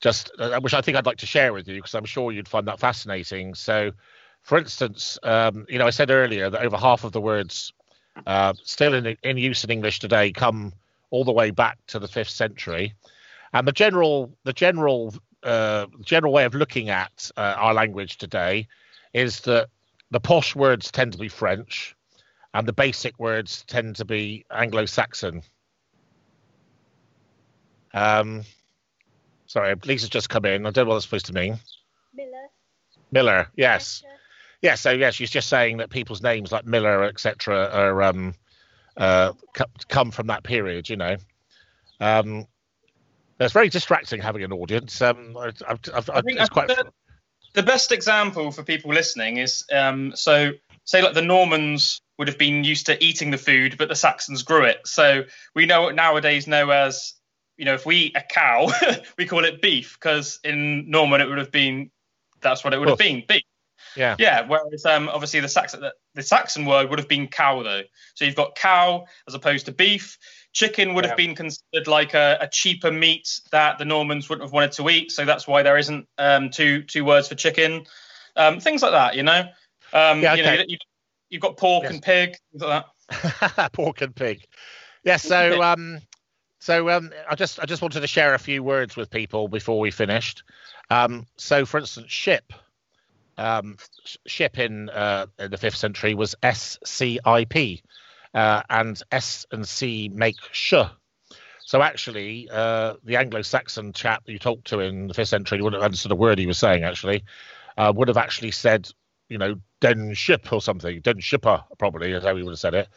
[0.00, 2.48] just uh, which I think I'd like to share with you because I'm sure you'd
[2.48, 3.54] find that fascinating.
[3.54, 3.92] So,
[4.42, 7.72] for instance, um, you know, I said earlier that over half of the words
[8.26, 10.72] uh, still in in use in English today come
[11.10, 12.94] all the way back to the fifth century,
[13.52, 18.66] and the general the general uh, general way of looking at uh, our language today
[19.12, 19.68] is that
[20.10, 21.94] the posh words tend to be French,
[22.54, 25.42] and the basic words tend to be Anglo-Saxon.
[27.92, 28.44] Um,
[29.46, 30.66] sorry, Lisa's just come in.
[30.66, 31.58] I don't know what that's supposed to mean.
[32.14, 32.48] Miller.
[33.10, 34.02] Miller, yes.
[34.62, 38.34] Yeah, so yeah, she's just saying that people's names like Miller, etc., are um,
[38.96, 39.32] uh,
[39.88, 40.88] come from that period.
[40.88, 41.16] You know,
[41.98, 42.46] um,
[43.38, 45.00] it's very distracting having an audience.
[45.00, 46.68] Um, I, I've, I've, I think it's quite.
[46.68, 46.92] The,
[47.54, 50.52] the, best example for people listening is um, so
[50.84, 54.42] say like the Normans would have been used to eating the food, but the Saxons
[54.42, 54.86] grew it.
[54.86, 55.24] So
[55.54, 57.14] we know it nowadays know as
[57.60, 58.72] you know if we eat a cow,
[59.18, 61.90] we call it beef because in Norman it would have been
[62.40, 63.42] that's what it would have been beef.
[63.94, 64.16] Yeah.
[64.18, 64.46] Yeah.
[64.46, 65.84] Whereas um, obviously the Saxon
[66.14, 67.82] the Saxon word would have been cow though.
[68.14, 70.16] So you've got cow as opposed to beef.
[70.54, 71.10] Chicken would yeah.
[71.10, 74.88] have been considered like a, a, cheaper meat that the Normans wouldn't have wanted to
[74.88, 75.12] eat.
[75.12, 77.84] So that's why there isn't um, two two words for chicken.
[78.36, 79.40] Um, things like that, you know.
[79.92, 80.36] Um, yeah, okay.
[80.38, 80.64] You know,
[81.28, 81.92] you, have got pork yes.
[81.92, 83.72] and pig, like that.
[83.74, 84.46] pork and pig.
[85.04, 86.00] Yeah, so um,
[86.60, 89.80] so um, I just I just wanted to share a few words with people before
[89.80, 90.44] we finished.
[90.88, 92.52] Um, so for instance, ship
[93.40, 93.76] um,
[94.26, 97.82] ship in, uh, in the fifth century was SCIP,
[98.34, 100.74] uh, and S and C make sh.
[101.64, 105.86] So actually, uh, the Anglo-Saxon chap you talked to in the fifth century wouldn't have
[105.86, 106.84] understood a word he was saying.
[106.84, 107.24] Actually,
[107.78, 108.90] uh, would have actually said,
[109.30, 112.74] you know, den ship or something, den shipper, probably is how he would have said
[112.74, 112.88] it.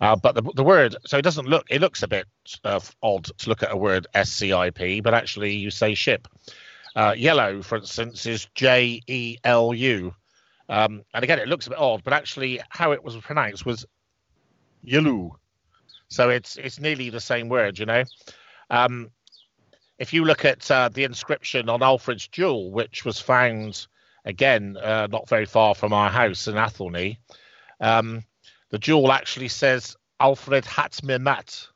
[0.00, 2.26] Uh, but the, the word, so it doesn't look, it looks a bit
[2.64, 6.28] uh, odd to look at a word SCIP, but actually you say ship.
[6.94, 10.14] Uh, yellow, for instance, is J E L U.
[10.68, 13.86] Um, and again, it looks a bit odd, but actually, how it was pronounced was
[14.82, 15.38] yellow.
[16.08, 18.04] So it's it's nearly the same word, you know.
[18.70, 19.10] Um,
[19.98, 23.86] if you look at uh, the inscription on Alfred's jewel, which was found
[24.28, 27.18] again uh, not very far from our house in Athelney,
[27.80, 28.22] um,
[28.70, 31.66] the jewel actually says Alfred hat me mat,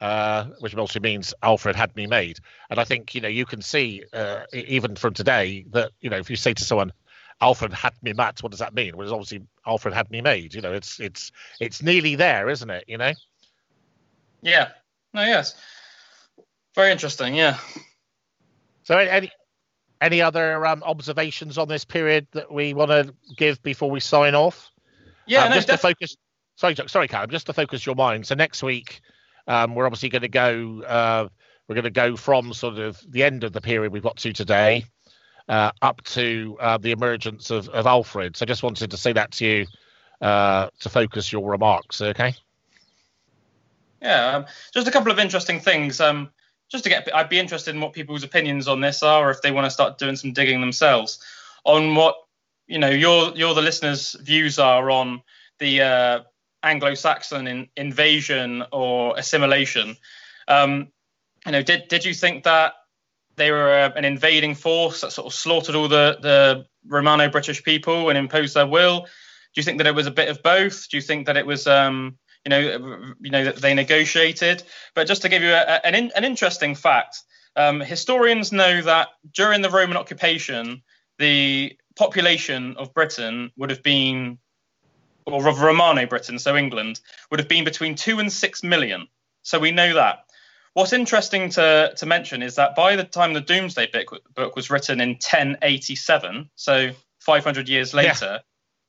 [0.00, 2.38] uh, which also means Alfred had me made.
[2.68, 6.18] And I think you know you can see uh, even from today that you know
[6.18, 6.92] if you say to someone,
[7.40, 8.96] Alfred had me mat, what does that mean?
[8.96, 10.54] Well, it's obviously Alfred had me made.
[10.54, 12.84] You know, it's it's it's nearly there, isn't it?
[12.88, 13.12] You know.
[14.42, 14.70] Yeah.
[15.14, 15.22] No.
[15.22, 15.54] Yes.
[16.74, 17.34] Very interesting.
[17.34, 17.58] Yeah.
[18.84, 19.30] So any
[20.02, 24.34] any other um, observations on this period that we want to give before we sign
[24.34, 24.70] off?
[25.26, 25.44] Yeah.
[25.44, 26.16] Um, no, just def- to focus
[26.56, 28.26] sorry, sorry, Calum, just to focus your mind.
[28.26, 29.00] So next week,
[29.46, 30.82] um, we're obviously going to go.
[30.82, 31.28] Uh,
[31.68, 34.32] we're going to go from sort of the end of the period we've got to
[34.32, 34.84] today
[35.48, 38.36] uh, up to uh, the emergence of, of Alfred.
[38.36, 39.66] So I just wanted to say that to you
[40.20, 42.00] uh, to focus your remarks.
[42.00, 42.34] Okay.
[44.00, 46.00] Yeah, um, just a couple of interesting things.
[46.00, 46.30] Um,
[46.72, 49.42] just to get, I'd be interested in what people's opinions on this are, or if
[49.42, 51.20] they want to start doing some digging themselves
[51.64, 52.16] on what
[52.66, 55.22] you know your your the listeners' views are on
[55.58, 56.20] the uh,
[56.62, 59.96] Anglo-Saxon in, invasion or assimilation.
[60.48, 60.88] Um,
[61.44, 62.72] you know, did did you think that
[63.36, 68.08] they were uh, an invading force that sort of slaughtered all the the Romano-British people
[68.08, 69.00] and imposed their will?
[69.00, 70.88] Do you think that it was a bit of both?
[70.88, 74.62] Do you think that it was um, you know, you know that they negotiated?
[74.94, 77.22] But just to give you a, an in, an interesting fact,
[77.56, 80.82] um, historians know that during the Roman occupation,
[81.18, 84.38] the population of Britain would have been,
[85.26, 89.06] or of Romano Britain, so England, would have been between two and six million.
[89.42, 90.24] So we know that.
[90.74, 93.90] What's interesting to, to mention is that by the time the Domesday
[94.34, 98.38] book was written in 1087, so 500 years later, yeah.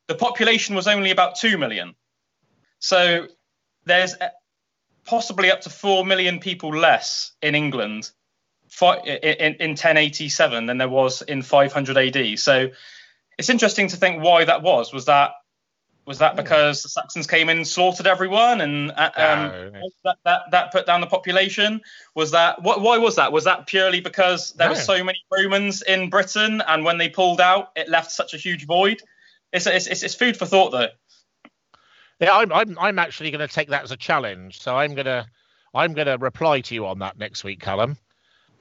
[0.08, 1.94] the population was only about 2 million.
[2.80, 3.28] So
[3.86, 4.16] there's
[5.06, 8.12] possibly up to 4 million people less in England
[8.82, 12.40] in, in 1087 than there was in 500 AD.
[12.40, 12.70] So
[13.38, 14.94] it's interesting to think why that was.
[14.94, 15.32] Was that
[16.06, 19.90] was that because the Saxons came in and slaughtered everyone, and uh, um, no.
[20.04, 21.80] that, that, that put down the population?
[22.14, 23.32] Was that what, why was that?
[23.32, 24.74] Was that purely because there no.
[24.74, 28.38] were so many Romans in Britain, and when they pulled out, it left such a
[28.38, 29.02] huge void?
[29.54, 30.90] It's, it's, it's food for thought, though.
[32.20, 34.62] Yeah, I'm I'm, I'm actually going to take that as a challenge.
[34.62, 35.26] So I'm gonna
[35.74, 37.98] I'm gonna reply to you on that next week, Calum.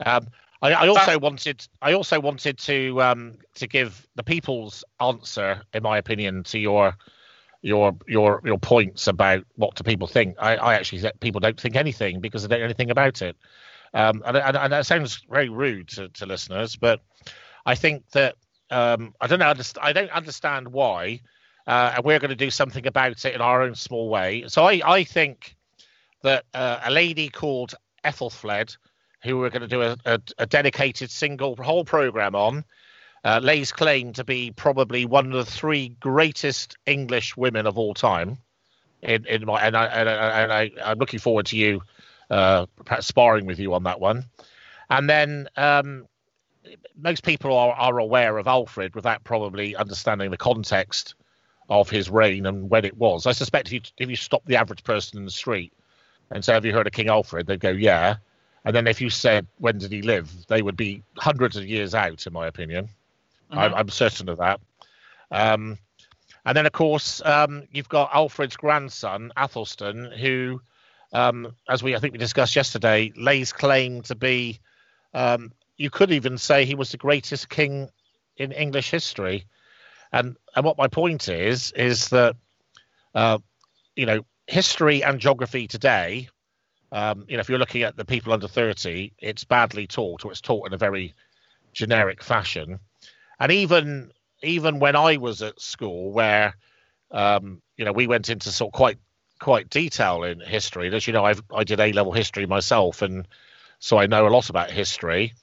[0.05, 0.27] Um,
[0.63, 5.83] I, I, also wanted I also wanted to um, to give the people's answer, in
[5.83, 6.97] my opinion, to your
[7.63, 10.37] your your your points about what do people think.
[10.39, 13.37] I, I actually think people don't think anything because they don't know anything about it,
[13.93, 17.01] um, and, and, and that sounds very rude to, to listeners, but
[17.67, 18.37] I think that
[18.71, 19.53] um, I don't know.
[19.81, 21.21] I don't understand why,
[21.67, 24.45] uh, and we're going to do something about it in our own small way.
[24.49, 25.57] So I I think
[26.23, 28.77] that uh, a lady called Ethelfled,
[29.23, 32.65] who we're going to do a, a, a dedicated single whole program on
[33.25, 37.95] uh, lays claim to be probably one of the three greatest English women of all
[37.95, 38.39] time.
[39.03, 41.83] In, in my and I and, I, I'm looking forward to you
[42.31, 44.27] uh, perhaps sparring with you on that one.
[44.91, 46.07] And then um,
[46.97, 51.15] most people are, are aware of Alfred without probably understanding the context
[51.81, 53.27] of his reign and when it was.
[53.27, 55.73] I suspect if you if you stop the average person in the street
[56.31, 58.17] and say, "Have you heard of King Alfred?" they'd go, "Yeah."
[58.65, 61.95] And then if you said, "When did he live?" they would be hundreds of years
[61.95, 62.85] out, in my opinion.
[63.51, 63.59] Mm-hmm.
[63.59, 64.61] I'm, I'm, certain of that.
[65.31, 65.79] Um,
[66.45, 70.61] and then, of course, um, you've got Alfred's grandson, Athelstan, who,
[71.13, 74.61] um, as we I think we discussed yesterday, lays claim to be.
[75.15, 77.89] Um, you could even say he was the greatest king
[78.37, 79.47] in English history.
[80.13, 82.37] And and what my point is is that,
[83.15, 83.39] uh,
[83.97, 86.29] you know, history and geography today.
[86.91, 90.31] Um, you know, if you're looking at the people under 30, it's badly taught, or
[90.31, 91.15] it's taught in a very
[91.73, 92.79] generic fashion
[93.43, 96.55] and even even when I was at school, where
[97.11, 98.99] um, you know we went into sort of quite
[99.41, 100.87] quite detail in history.
[100.87, 103.27] And as you know, I've I did A level history myself, and
[103.81, 105.35] so I know a lot about history.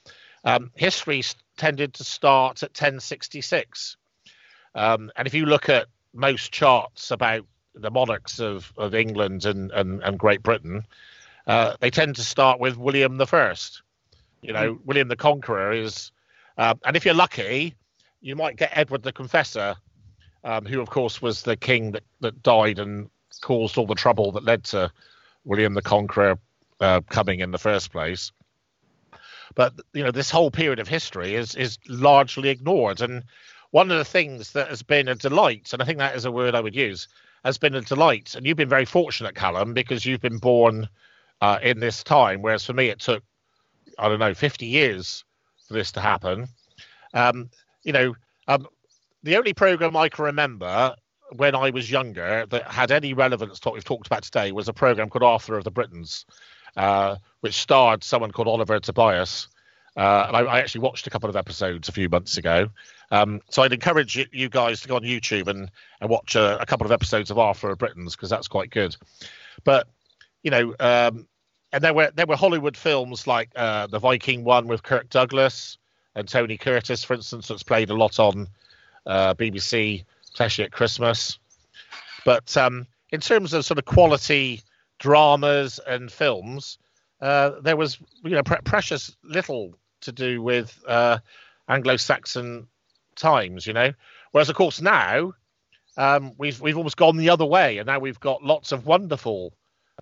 [0.45, 1.21] Um, history
[1.57, 3.97] tended to start at 1066,
[4.79, 9.71] um, and if you look at most charts about the monarchs of, of England and,
[9.71, 10.85] and, and Great Britain,
[11.47, 13.81] uh, they tend to start with William the First.
[14.41, 14.79] You know, mm.
[14.85, 16.13] William the Conqueror is,
[16.57, 17.75] uh, and if you're lucky,
[18.21, 19.75] you might get Edward the Confessor,
[20.45, 23.09] um, who of course was the king that, that died and
[23.41, 24.89] caused all the trouble that led to
[25.43, 26.39] William the Conqueror
[26.79, 28.31] uh, coming in the first place.
[29.55, 33.01] But you know, this whole period of history is is largely ignored.
[33.01, 33.23] And
[33.71, 36.31] one of the things that has been a delight, and I think that is a
[36.31, 37.07] word I would use,
[37.45, 38.35] has been a delight.
[38.35, 40.89] And you've been very fortunate, Calum, because you've been born
[41.41, 43.23] uh, in this time, whereas for me it took
[43.97, 45.23] I don't know 50 years
[45.67, 46.47] for this to happen.
[47.13, 47.49] Um,
[47.83, 48.15] you know,
[48.47, 48.67] um,
[49.23, 50.95] the only program I can remember
[51.35, 54.67] when I was younger that had any relevance to what we've talked about today was
[54.67, 56.25] a program called Arthur of the Britons,
[56.77, 59.47] uh, which starred someone called Oliver Tobias.
[59.97, 62.69] Uh, and I, I, actually watched a couple of episodes a few months ago.
[63.11, 65.69] Um, so I'd encourage you guys to go on YouTube and,
[65.99, 68.95] and watch a, a couple of episodes of Arthur of Britons because that's quite good.
[69.63, 69.87] But
[70.43, 71.27] you know, um,
[71.73, 75.77] and there were there were Hollywood films like uh, the Viking one with Kirk Douglas,
[76.15, 78.47] and Tony Curtis, for instance, that's played a lot on
[79.05, 81.39] uh, BBC, especially at Christmas.
[82.25, 84.61] But um, in terms of sort of quality
[84.99, 86.77] dramas and films,
[87.21, 91.19] uh, there was you know pre- precious little to do with uh,
[91.67, 92.67] Anglo-Saxon
[93.15, 93.67] times.
[93.67, 93.91] You know,
[94.31, 95.33] whereas of course now
[95.97, 99.53] um, we've we've almost gone the other way, and now we've got lots of wonderful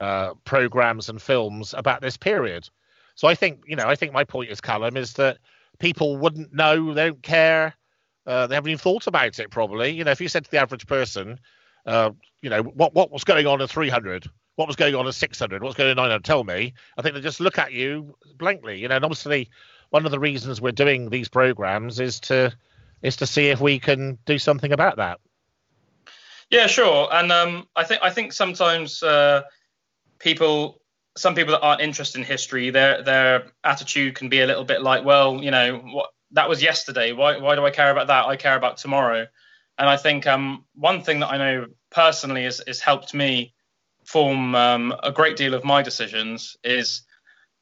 [0.02, 2.70] uh, programs and films about this period.
[3.16, 5.38] So I think you know I think my point is Calum is that
[5.80, 7.74] people wouldn't know, they don't care,
[8.26, 9.50] uh, they haven't even thought about it.
[9.50, 11.40] Probably, you know, if you said to the average person,
[11.86, 12.12] uh,
[12.42, 14.28] you know, what what was going on in 300,
[14.58, 16.74] what was going on at 600, what's going on at 900, tell me.
[16.98, 18.96] I think they just look at you blankly, you know.
[18.96, 19.50] And obviously,
[19.92, 22.52] one of the reasons we're doing these programs is to
[23.04, 25.20] is to see if we can do something about that.
[26.50, 27.08] Yeah, sure.
[27.12, 29.44] And um, I think I think sometimes uh,
[30.18, 30.82] people,
[31.16, 34.82] some people that aren't interested in history, their their attitude can be a little bit
[34.82, 37.12] like, well, you know, what that was yesterday.
[37.12, 38.26] Why why do I care about that?
[38.26, 39.28] I care about tomorrow.
[39.78, 43.54] And I think um, one thing that I know personally has, has helped me
[44.08, 47.04] form um, a great deal of my decisions is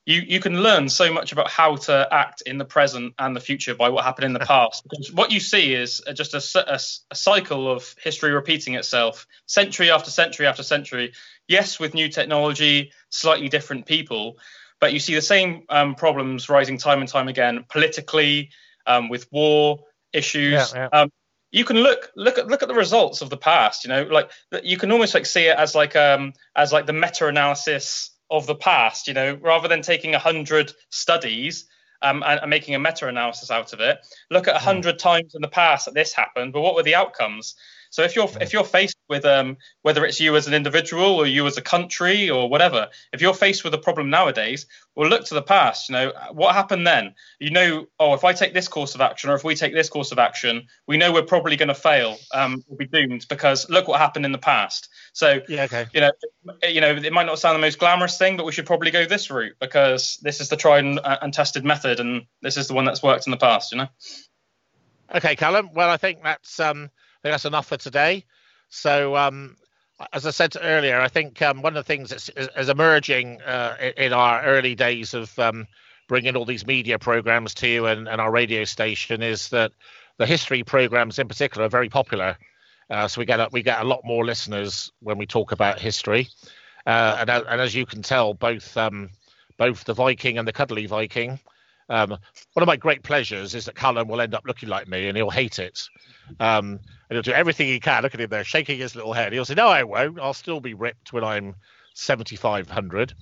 [0.06, 3.40] you you can learn so much about how to act in the present and the
[3.40, 4.84] future by what happened in the past.
[4.88, 6.80] Because what you see is just a, a,
[7.12, 11.14] a, cycle of history repeating itself, century after century after century.
[11.48, 14.38] Yes, with new technology, slightly different people,
[14.80, 18.52] but you see the same um, problems rising time and time again, politically,
[18.86, 19.80] um, with war
[20.14, 20.74] issues.
[20.74, 21.00] Yeah, yeah.
[21.00, 21.12] Um,
[21.56, 23.86] you can look look at look at the results of the past.
[23.86, 24.30] You know, like
[24.62, 28.46] you can almost like see it as like um as like the meta analysis of
[28.46, 31.66] the past, you know, rather than taking a hundred studies
[32.02, 34.00] um, and, and, making a meta-analysis out of it,
[34.30, 34.66] look at a hmm.
[34.66, 35.00] hundred mm.
[35.00, 37.56] times in the past that this happened, but what were the outcomes?
[37.90, 41.26] So if you're if you're faced with um, whether it's you as an individual or
[41.26, 44.66] you as a country or whatever, if you're faced with a problem nowadays,
[44.96, 45.90] well look to the past.
[45.90, 47.16] You know what happened then.
[47.40, 49.90] You know, oh, if I take this course of action or if we take this
[49.90, 52.18] course of action, we know we're probably going to fail.
[52.34, 54.90] Um, we'll be doomed because look what happened in the past.
[55.14, 55.86] So yeah, okay.
[55.94, 56.12] You know,
[56.64, 59.06] you know, it might not sound the most glamorous thing, but we should probably go
[59.06, 62.74] this route because this is the tried and, and tested method, and this is the
[62.74, 63.72] one that's worked in the past.
[63.72, 63.88] You know.
[65.14, 65.70] Okay, Calum.
[65.74, 66.90] Well, I think that's um,
[67.26, 68.24] think that's enough for today.
[68.70, 69.56] So, um,
[70.14, 73.78] as I said earlier, I think um, one of the things that's is emerging uh,
[73.98, 75.66] in our early days of um,
[76.08, 79.72] bringing all these media programs to you and, and, our radio station is that
[80.18, 82.38] the history programs in particular are very popular.
[82.92, 85.80] Uh, so we get a, we get a lot more listeners when we talk about
[85.80, 86.28] history,
[86.86, 89.10] uh, and, and, as you can tell, both um,
[89.58, 91.40] both the Viking and the Cuddly Viking.
[91.90, 95.08] Um, one of my great pleasures is that Calum will end up looking like me,
[95.08, 95.88] and he'll hate it.
[96.40, 96.80] Um,
[97.10, 98.04] and he'll do everything he can.
[98.04, 99.34] Look at him there, shaking his little head.
[99.34, 100.20] He'll say, "No, I won't.
[100.20, 101.56] I'll still be ripped when I'm
[101.94, 103.14] 7,500."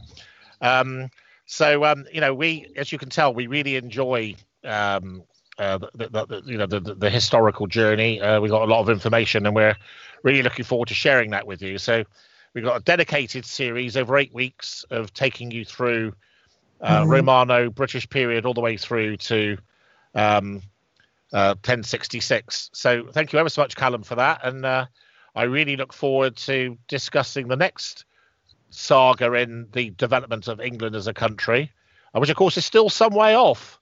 [0.62, 1.10] Um,
[1.46, 5.24] so um, you know, we, as you can tell, we really enjoy um,
[5.58, 8.22] uh, the, the, the, you know the, the, historical journey.
[8.22, 9.76] Uh, we've got a lot of information, and we're
[10.24, 11.78] really looking forward to sharing that with you.
[11.78, 12.04] So
[12.54, 16.14] we've got a dedicated series over eight weeks of taking you through
[16.84, 17.10] uh, mm-hmm.
[17.10, 19.58] Romano British period all the way through to
[20.14, 20.62] um,
[21.32, 22.46] 1066.
[22.46, 24.42] Uh, so thank you ever so much, Calum, for that.
[24.44, 24.86] And uh,
[25.34, 28.06] I really look forward to discussing the next
[28.70, 31.72] saga in the development of England as a country,
[32.14, 33.80] uh, which of course is still some way off.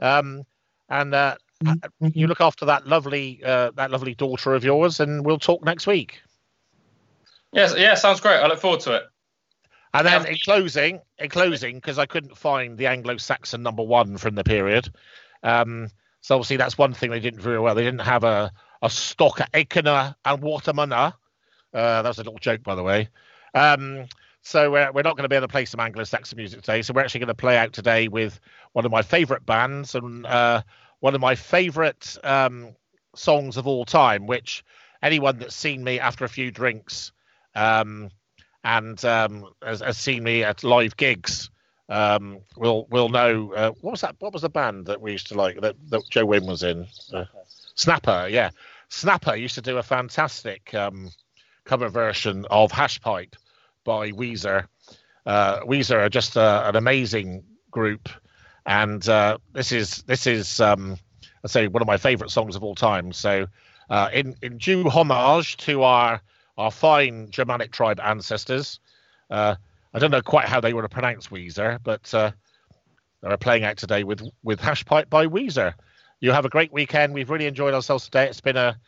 [0.00, 0.44] Um,
[0.88, 2.08] and uh, mm-hmm.
[2.12, 5.86] you look after that lovely uh, that lovely daughter of yours, and we'll talk next
[5.86, 6.20] week.
[7.52, 8.38] Yes, yeah, sounds great.
[8.38, 9.04] I look forward to it.
[9.92, 14.34] And then in closing, in closing, because I couldn't find the Anglo-Saxon number one from
[14.36, 14.88] the period,
[15.42, 15.88] um,
[16.20, 17.74] so obviously that's one thing they didn't do very well.
[17.74, 21.14] They didn't have a, a stock at Aikana and Watermuna.
[21.72, 23.08] Uh, that was a little joke, by the way.
[23.54, 24.06] Um,
[24.42, 26.82] so we're, we're not going to be able to play some Anglo-Saxon music today.
[26.82, 28.38] So we're actually going to play out today with
[28.72, 30.62] one of my favourite bands and uh,
[31.00, 32.74] one of my favourite um,
[33.14, 34.64] songs of all time, which
[35.02, 37.12] anyone that's seen me after a few drinks
[37.54, 38.10] um,
[38.64, 41.50] and um, has, has, seen me at live gigs
[41.90, 44.14] um, will will know uh, what was that?
[44.20, 46.86] What was the band that we used to like that, that Joe Wynn was in?
[47.12, 47.24] Uh,
[47.74, 48.50] Snapper, yeah.
[48.88, 51.10] Snapper used to do a fantastic um,
[51.64, 53.36] cover version of Hash Pipe
[53.84, 54.66] by Weezer.
[55.26, 58.08] Uh, Weezer are just uh, an amazing group,
[58.66, 60.96] and uh, this is this is um,
[61.44, 63.12] I say one of my favourite songs of all time.
[63.12, 63.46] So,
[63.88, 66.20] uh, in in due homage to our
[66.60, 68.80] our fine Germanic tribe ancestors,
[69.30, 69.54] uh,
[69.94, 72.32] I don't know quite how they would have pronounced Weezer, but uh,
[73.22, 75.74] they're playing out today with with Hashpipe by Weezer.
[76.20, 77.14] You have a great weekend.
[77.14, 78.26] We've really enjoyed ourselves today.
[78.26, 78.78] It's been a,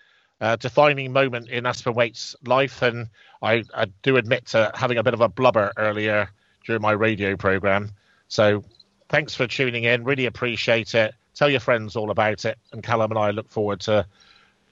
[0.40, 3.08] a defining moment in Aspen Waite's life, and
[3.40, 6.28] I, I do admit to having a bit of a blubber earlier
[6.66, 7.90] during my radio program.
[8.28, 8.62] So
[9.08, 10.04] thanks for tuning in.
[10.04, 11.14] Really appreciate it.
[11.34, 12.58] Tell your friends all about it.
[12.72, 14.06] And Calum and I look forward to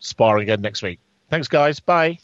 [0.01, 1.01] sparring again next week.
[1.31, 1.81] Thanks, guys.
[1.81, 2.19] Bye.